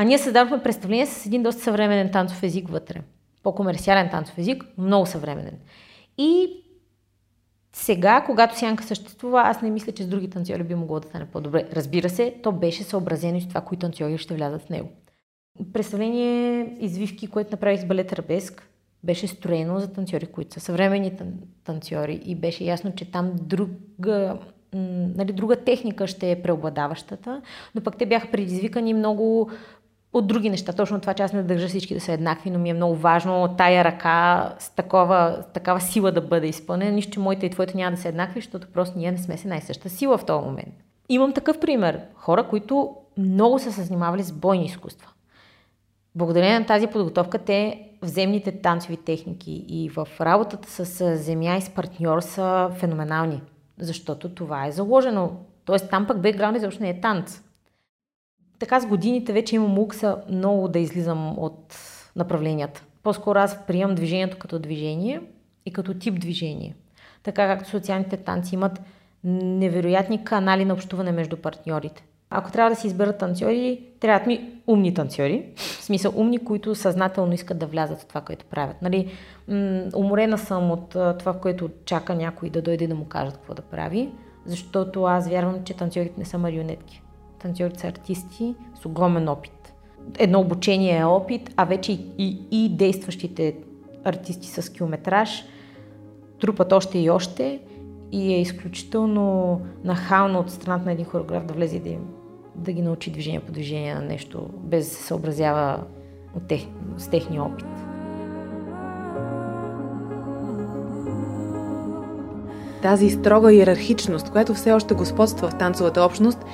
А 0.00 0.04
ние 0.04 0.18
създадохме 0.18 0.62
представление 0.62 1.06
с 1.06 1.26
един 1.26 1.42
доста 1.42 1.62
съвременен 1.62 2.10
танцов 2.10 2.42
език 2.42 2.68
вътре. 2.68 3.00
По-комерциален 3.42 4.10
танцов 4.10 4.38
език, 4.38 4.64
много 4.78 5.06
съвременен. 5.06 5.58
И 6.18 6.48
сега, 7.72 8.22
когато 8.26 8.58
сянка 8.58 8.84
съществува, 8.84 9.42
аз 9.44 9.62
не 9.62 9.70
мисля, 9.70 9.92
че 9.92 10.02
с 10.02 10.08
други 10.08 10.30
танцори 10.30 10.62
би 10.62 10.74
могло 10.74 11.00
да 11.00 11.08
стане 11.08 11.26
по-добре. 11.26 11.68
Разбира 11.72 12.08
се, 12.08 12.34
то 12.42 12.52
беше 12.52 12.82
съобразено 12.82 13.38
и 13.38 13.40
с 13.40 13.48
това, 13.48 13.60
кои 13.60 13.78
танцори 13.78 14.18
ще 14.18 14.34
влязат 14.34 14.62
в 14.62 14.68
него. 14.68 14.88
Представление 15.72 16.76
извивки, 16.80 17.26
което 17.26 17.50
направих 17.50 17.80
с 17.80 17.86
балет 17.86 18.12
Рабеск, 18.12 18.68
беше 19.04 19.26
строено 19.26 19.80
за 19.80 19.92
танцори, 19.92 20.26
които 20.26 20.54
са 20.54 20.60
съвременни 20.60 21.12
танцори 21.64 22.20
и 22.24 22.34
беше 22.34 22.64
ясно, 22.64 22.94
че 22.94 23.10
там 23.10 23.32
друга, 23.40 24.38
нали, 24.72 25.32
друга 25.32 25.56
техника 25.56 26.06
ще 26.06 26.30
е 26.30 26.42
преобладаващата, 26.42 27.42
но 27.74 27.80
пък 27.80 27.96
те 27.96 28.06
бяха 28.06 28.30
предизвикани 28.30 28.94
много 28.94 29.50
от 30.12 30.26
други 30.26 30.50
неща. 30.50 30.72
Точно 30.72 31.00
това, 31.00 31.14
че 31.14 31.22
аз 31.22 31.32
не 31.32 31.42
държа 31.42 31.68
всички 31.68 31.94
да 31.94 32.00
са 32.00 32.12
еднакви, 32.12 32.50
но 32.50 32.58
ми 32.58 32.70
е 32.70 32.74
много 32.74 32.94
важно 32.94 33.54
тая 33.58 33.84
ръка 33.84 34.54
с 34.58 34.74
такова, 34.74 35.44
с 35.50 35.52
такава 35.52 35.80
сила 35.80 36.12
да 36.12 36.20
бъде 36.20 36.46
изпълнена. 36.46 36.90
Нищо, 36.90 37.12
че 37.12 37.20
моите 37.20 37.46
и 37.46 37.50
твоите 37.50 37.76
няма 37.76 37.96
да 37.96 38.02
са 38.02 38.08
еднакви, 38.08 38.40
защото 38.40 38.66
просто 38.74 38.98
ние 38.98 39.12
не 39.12 39.18
сме 39.18 39.36
се 39.36 39.48
най-съща 39.48 39.88
сила 39.88 40.18
в 40.18 40.24
този 40.24 40.44
момент. 40.44 40.74
Имам 41.08 41.32
такъв 41.32 41.60
пример. 41.60 42.00
Хора, 42.14 42.48
които 42.48 42.96
много 43.18 43.58
са 43.58 43.72
се 43.72 43.82
занимавали 43.82 44.22
с 44.22 44.32
бойни 44.32 44.64
изкуства. 44.64 45.08
Благодарение 46.14 46.58
на 46.58 46.66
тази 46.66 46.86
подготовка, 46.86 47.38
те 47.38 47.88
в 48.02 48.06
земните 48.06 48.52
танцови 48.52 48.96
техники 48.96 49.64
и 49.68 49.88
в 49.88 50.08
работата 50.20 50.70
с 50.70 51.16
земя 51.16 51.56
и 51.56 51.60
с 51.60 51.70
партньор 51.70 52.20
са 52.20 52.70
феноменални. 52.74 53.42
Защото 53.78 54.28
това 54.28 54.66
е 54.66 54.72
заложено. 54.72 55.30
Тоест 55.64 55.90
там 55.90 56.06
пък 56.06 56.20
бекграунд 56.20 56.56
изобщо 56.56 56.82
не 56.82 56.90
е 56.90 57.00
танц 57.00 57.40
така 58.58 58.80
с 58.80 58.86
годините 58.86 59.32
вече 59.32 59.56
имам 59.56 59.78
укса 59.78 60.16
много 60.30 60.68
да 60.68 60.78
излизам 60.78 61.38
от 61.38 61.74
направленията. 62.16 62.84
По-скоро 63.02 63.38
аз 63.38 63.66
приемам 63.66 63.94
движението 63.94 64.38
като 64.38 64.58
движение 64.58 65.20
и 65.66 65.72
като 65.72 65.94
тип 65.94 66.20
движение. 66.20 66.74
Така 67.22 67.46
както 67.46 67.70
социалните 67.70 68.16
танци 68.16 68.54
имат 68.54 68.80
невероятни 69.24 70.24
канали 70.24 70.64
на 70.64 70.74
общуване 70.74 71.12
между 71.12 71.36
партньорите. 71.36 72.04
Ако 72.30 72.52
трябва 72.52 72.70
да 72.70 72.76
си 72.76 72.86
изберат 72.86 73.18
танцори, 73.18 73.82
трябват 74.00 74.26
ми 74.26 74.52
умни 74.66 74.94
танцори. 74.94 75.46
В 75.56 75.84
смисъл 75.84 76.12
умни, 76.16 76.44
които 76.44 76.74
съзнателно 76.74 77.32
искат 77.32 77.58
да 77.58 77.66
влязат 77.66 78.00
в 78.00 78.06
това, 78.06 78.20
което 78.20 78.44
правят. 78.44 78.82
Нали, 78.82 79.12
уморена 79.94 80.38
съм 80.38 80.70
от 80.70 80.88
това, 81.18 81.40
което 81.40 81.70
чака 81.84 82.14
някой 82.14 82.50
да 82.50 82.62
дойде 82.62 82.86
да 82.86 82.94
му 82.94 83.04
кажат 83.04 83.34
какво 83.34 83.54
да 83.54 83.62
прави, 83.62 84.10
защото 84.46 85.04
аз 85.04 85.28
вярвам, 85.28 85.64
че 85.64 85.74
танцорите 85.74 86.14
не 86.18 86.24
са 86.24 86.38
марионетки 86.38 87.02
танцорите 87.38 87.80
са 87.80 87.86
артисти 87.86 88.54
с 88.82 88.86
огромен 88.86 89.28
опит. 89.28 89.74
Едно 90.18 90.40
обучение 90.40 90.98
е 90.98 91.04
опит, 91.04 91.50
а 91.56 91.64
вече 91.64 91.92
и, 91.92 92.00
и, 92.18 92.64
и 92.64 92.76
действащите 92.76 93.56
артисти 94.04 94.48
с 94.48 94.72
километраж 94.72 95.44
трупат 96.40 96.72
още 96.72 96.98
и 96.98 97.10
още 97.10 97.60
и 98.12 98.34
е 98.34 98.40
изключително 98.40 99.60
нахално 99.84 100.38
от 100.38 100.50
страната 100.50 100.84
на 100.84 100.92
един 100.92 101.04
хореограф 101.04 101.44
да 101.44 101.54
влезе 101.54 101.80
да, 101.80 101.88
им, 101.88 102.06
да 102.54 102.72
ги 102.72 102.82
научи 102.82 103.10
движение 103.10 103.40
по 103.40 103.52
движение 103.52 103.94
на 103.94 104.00
нещо, 104.00 104.48
без 104.58 104.88
да 104.88 104.94
се 104.94 105.02
съобразява 105.02 105.84
от 106.36 106.46
тех, 106.46 106.66
с 106.96 107.08
техния 107.08 107.42
опит. 107.42 107.66
Тази 112.82 113.10
строга 113.10 113.52
иерархичност, 113.52 114.30
която 114.30 114.54
все 114.54 114.72
още 114.72 114.94
господства 114.94 115.48
в 115.48 115.58
танцовата 115.58 116.02
общност, 116.02 116.44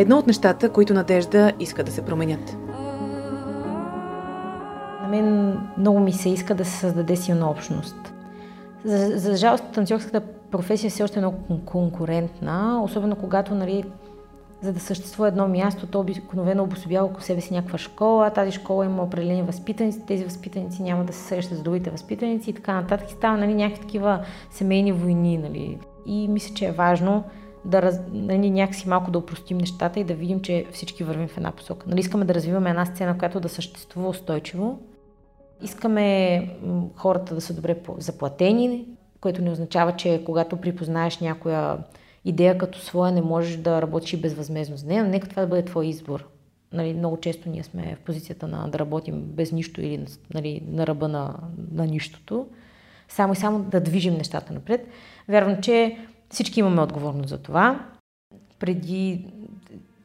Едно 0.00 0.18
от 0.18 0.26
нещата, 0.26 0.70
които 0.70 0.94
Надежда 0.94 1.52
иска 1.60 1.84
да 1.84 1.92
се 1.92 2.04
променят. 2.04 2.56
На 5.02 5.08
мен 5.08 5.58
много 5.78 6.00
ми 6.00 6.12
се 6.12 6.28
иска 6.28 6.54
да 6.54 6.64
се 6.64 6.76
създаде 6.76 7.16
силна 7.16 7.50
общност. 7.50 8.14
За, 8.84 9.18
за 9.18 9.36
жалост, 9.36 9.64
танцорската 9.72 10.20
професия 10.50 10.90
все 10.90 11.02
още 11.02 11.18
е 11.18 11.22
много 11.22 11.60
конкурентна, 11.64 12.82
особено 12.84 13.16
когато, 13.16 13.54
нали, 13.54 13.84
за 14.62 14.72
да 14.72 14.80
съществува 14.80 15.28
едно 15.28 15.48
място, 15.48 15.86
то 15.86 16.00
обикновено 16.00 16.62
обособява 16.62 17.06
около 17.06 17.20
себе 17.20 17.40
си 17.40 17.54
някаква 17.54 17.78
школа, 17.78 18.30
тази 18.30 18.52
школа 18.52 18.84
има 18.84 19.02
определени 19.02 19.42
възпитаници, 19.42 20.06
тези 20.06 20.24
възпитаници 20.24 20.82
няма 20.82 21.04
да 21.04 21.12
се 21.12 21.20
срещат 21.20 21.58
с 21.58 21.62
другите 21.62 21.90
възпитаници 21.90 22.50
и 22.50 22.54
така 22.54 22.74
нататък. 22.74 23.10
Става 23.10 23.36
нали, 23.36 23.54
някакви 23.54 23.82
такива 23.82 24.20
семейни 24.50 24.92
войни. 24.92 25.38
Нали. 25.38 25.78
И 26.06 26.28
мисля, 26.28 26.54
че 26.54 26.66
е 26.66 26.72
важно 26.72 27.24
да 27.64 27.82
раз, 27.82 28.00
нали, 28.12 28.50
някакси 28.50 28.88
малко 28.88 29.10
да 29.10 29.18
упростим 29.18 29.58
нещата 29.58 30.00
и 30.00 30.04
да 30.04 30.14
видим, 30.14 30.40
че 30.40 30.66
всички 30.72 31.04
вървим 31.04 31.28
в 31.28 31.36
една 31.36 31.52
посока. 31.52 31.86
Нали, 31.88 32.00
искаме 32.00 32.24
да 32.24 32.34
развиваме 32.34 32.70
една 32.70 32.86
сцена, 32.86 33.18
която 33.18 33.40
да 33.40 33.48
съществува 33.48 34.08
устойчиво. 34.08 34.78
Искаме 35.62 36.48
хората 36.96 37.34
да 37.34 37.40
са 37.40 37.54
добре 37.54 37.76
заплатени, 37.98 38.86
което 39.20 39.42
не 39.42 39.50
означава, 39.50 39.96
че 39.96 40.22
когато 40.26 40.56
припознаеш 40.56 41.18
някоя 41.18 41.78
идея 42.24 42.58
като 42.58 42.78
своя, 42.78 43.12
не 43.12 43.22
можеш 43.22 43.56
да 43.56 43.82
работиш 43.82 44.20
безвъзмезно 44.20 44.76
за 44.76 44.86
нея, 44.86 45.04
но 45.04 45.10
нека 45.10 45.28
това 45.28 45.42
да 45.42 45.48
бъде 45.48 45.64
твой 45.64 45.86
избор. 45.86 46.28
Нали, 46.72 46.94
много 46.94 47.16
често 47.16 47.48
ние 47.48 47.62
сме 47.62 47.96
в 48.00 48.04
позицията 48.04 48.48
на 48.48 48.68
да 48.68 48.78
работим 48.78 49.20
без 49.20 49.52
нищо 49.52 49.80
или 49.80 50.04
нали, 50.34 50.62
на 50.68 50.86
ръба 50.86 51.08
на, 51.08 51.34
на 51.72 51.86
нищото. 51.86 52.46
Само 53.08 53.32
и 53.32 53.36
само 53.36 53.58
да 53.58 53.80
движим 53.80 54.14
нещата 54.14 54.52
напред. 54.52 54.86
Вярвам, 55.28 55.60
че 55.60 55.98
всички 56.30 56.60
имаме 56.60 56.82
отговорност 56.82 57.28
за 57.28 57.38
това. 57.38 57.80
Преди 58.58 59.24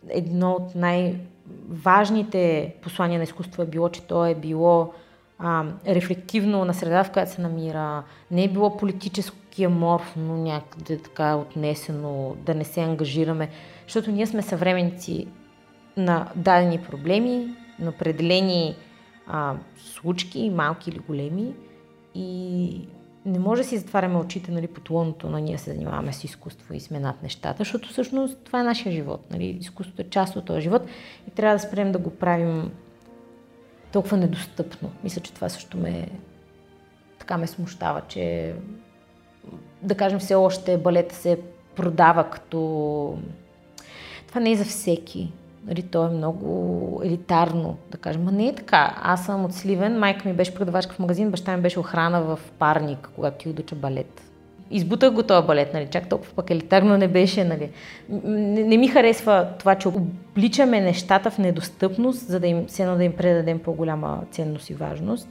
едно 0.09 0.51
от 0.51 0.76
най-важните 0.76 2.74
послания 2.82 3.17
на 3.17 3.24
изкуство 3.24 3.63
е 3.63 3.67
било, 3.67 3.89
че 3.89 4.01
то 4.01 4.26
е 4.26 4.36
било 4.36 4.93
а, 5.39 5.65
рефлективно 5.88 6.65
на 6.65 6.74
среда, 6.74 7.03
в 7.03 7.11
която 7.11 7.32
се 7.32 7.41
намира. 7.41 8.03
Не 8.32 8.43
е 8.43 8.49
било 8.49 8.78
политически 8.78 9.63
аморфно, 9.63 10.38
някъде 10.38 10.97
така 10.97 11.36
отнесено, 11.36 12.36
да 12.45 12.55
не 12.55 12.63
се 12.63 12.82
ангажираме, 12.82 13.49
защото 13.88 14.11
ние 14.11 14.28
сме 14.28 14.41
съвременници 14.41 15.28
на 15.97 16.32
дадени 16.36 16.82
проблеми, 16.89 17.55
на 17.80 17.89
определени 17.89 18.76
а, 19.28 19.55
случки, 19.78 20.49
малки 20.49 20.89
или 20.89 20.99
големи. 20.99 21.53
И 22.15 22.88
не 23.26 23.39
може 23.39 23.61
да 23.61 23.67
си 23.67 23.78
затваряме 23.78 24.17
очите 24.17 24.51
нали, 24.51 24.67
под 24.67 24.89
луното 24.89 25.30
на 25.30 25.41
ние 25.41 25.57
се 25.57 25.71
занимаваме 25.71 26.13
с 26.13 26.24
изкуство 26.24 26.74
и 26.74 26.80
сме 26.80 26.99
над 26.99 27.24
нещата, 27.24 27.57
защото 27.57 27.89
всъщност 27.89 28.38
това 28.43 28.59
е 28.59 28.63
нашия 28.63 28.91
живот. 28.91 29.26
Нали? 29.32 29.45
Изкуството 29.45 30.01
е 30.01 30.09
част 30.09 30.36
от 30.36 30.45
този 30.45 30.61
живот 30.61 30.82
и 31.28 31.32
трябва 31.32 31.55
да 31.55 31.59
спрем 31.59 31.91
да 31.91 31.99
го 31.99 32.09
правим 32.09 32.71
толкова 33.91 34.17
недостъпно. 34.17 34.91
Мисля, 35.03 35.21
че 35.21 35.34
това 35.34 35.49
също 35.49 35.78
ме 35.78 36.07
така 37.19 37.38
ме 37.38 37.47
смущава, 37.47 38.01
че 38.07 38.55
да 39.82 39.95
кажем 39.95 40.19
все 40.19 40.36
още 40.36 40.78
балета 40.78 41.15
се 41.15 41.39
продава 41.76 42.30
като... 42.30 43.17
Това 44.28 44.41
не 44.41 44.51
е 44.51 44.55
за 44.55 44.65
всеки. 44.65 45.32
Нали, 45.68 45.82
то 45.82 46.05
е 46.05 46.09
много 46.09 47.01
елитарно, 47.05 47.78
да 47.91 47.97
кажем. 47.97 48.24
Ма 48.24 48.32
не 48.32 48.47
е 48.47 48.55
така. 48.55 48.95
Аз 49.03 49.26
съм 49.26 49.45
от 49.45 49.53
Сливен, 49.53 49.99
майка 49.99 50.30
ми 50.30 50.36
беше 50.36 50.55
продавачка 50.55 50.93
в 50.93 50.99
магазин, 50.99 51.32
баща 51.32 51.57
ми 51.57 51.61
беше 51.61 51.80
охрана 51.80 52.22
в 52.22 52.39
парник, 52.59 53.09
когато 53.16 53.38
ти 53.38 53.49
удуча 53.49 53.76
балет. 53.76 54.22
Избутах 54.72 55.14
го 55.14 55.24
този 55.24 55.47
балет, 55.47 55.74
нали, 55.74 55.88
чак 55.91 56.09
толкова 56.09 56.34
пък 56.36 56.49
елитарно 56.49 56.97
не 56.97 57.07
беше. 57.07 57.43
Нали. 57.43 57.70
Не, 58.09 58.64
не 58.64 58.78
ми 58.78 58.88
харесва 58.88 59.47
това, 59.59 59.76
че 59.76 59.88
обличаме 59.88 60.82
нещата 60.82 61.32
в 61.32 61.38
недостъпност, 61.38 62.28
за 62.28 62.39
да 62.39 62.47
им, 62.47 62.70
се 62.70 62.86
да 62.86 63.03
им 63.03 63.14
предадем 63.14 63.59
по-голяма 63.59 64.22
ценност 64.32 64.70
и 64.70 64.74
важност. 64.74 65.30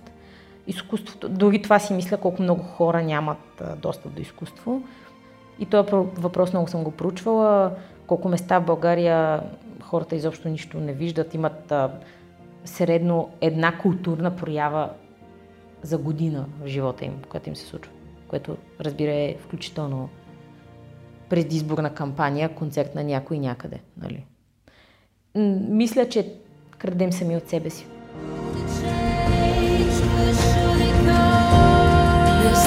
Изкуството, 0.67 1.29
дори 1.29 1.63
това 1.63 1.79
си 1.79 1.93
мисля 1.93 2.17
колко 2.17 2.43
много 2.43 2.63
хора 2.63 3.03
нямат 3.03 3.63
достъп 3.77 4.13
до 4.15 4.23
изкуство. 4.23 4.83
И 5.59 5.67
този 5.67 5.89
въпрос 6.17 6.53
много 6.53 6.69
съм 6.69 6.85
го 6.85 6.91
проучвала. 6.91 7.71
Колко 8.07 8.29
места 8.29 8.59
в 8.59 8.65
България 8.65 9.41
хората 9.93 10.17
изобщо 10.17 10.49
нищо 10.49 10.81
не 10.81 10.93
виждат, 10.93 11.35
имат 11.35 11.73
а, 11.73 11.91
средно 12.65 13.31
една 13.41 13.79
културна 13.79 14.37
проява 14.37 14.91
за 15.83 15.99
година 15.99 16.47
в 16.63 16.67
живота 16.67 17.05
им, 17.05 17.23
която 17.29 17.49
им 17.49 17.57
се 17.57 17.67
случва. 17.67 17.93
Което, 18.29 18.57
разбира, 18.81 19.13
е 19.13 19.37
включително 19.41 20.09
предизборна 21.29 21.95
кампания, 21.95 22.55
концерт 22.55 22.95
на 22.95 23.05
някой 23.05 23.39
някъде. 23.39 23.81
Нали? 23.97 24.25
Мисля, 25.69 26.09
че 26.09 26.35
крадем 26.79 27.13
сами 27.13 27.37
от 27.37 27.49
себе 27.49 27.71
си. 27.71 27.87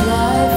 Life 0.05 0.54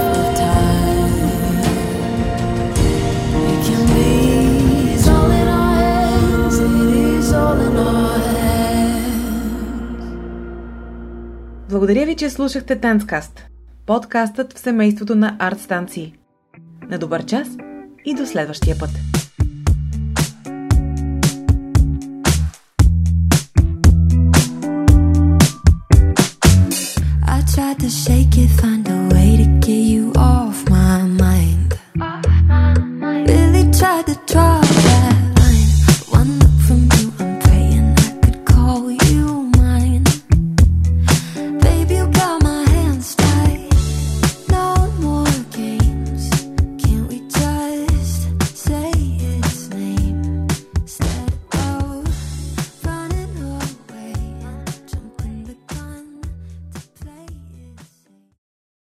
Благодаря 11.78 12.06
ви, 12.06 12.16
че 12.16 12.30
слушахте 12.30 12.80
Танцкаст, 12.80 13.46
подкастът 13.86 14.52
в 14.52 14.58
семейството 14.58 15.14
на 15.14 15.36
арт 15.38 15.60
станции. 15.60 16.14
На 16.90 16.98
добър 16.98 17.24
час 17.24 17.48
и 18.04 18.14
до 18.14 18.26
следващия 18.26 18.78
път! 18.78 18.90
Tried 27.56 27.78
to 27.84 27.90
shake 28.04 28.34
it, 28.44 28.50
find 28.60 28.84
a 28.94 28.98
way 29.12 29.30
to 29.40 29.57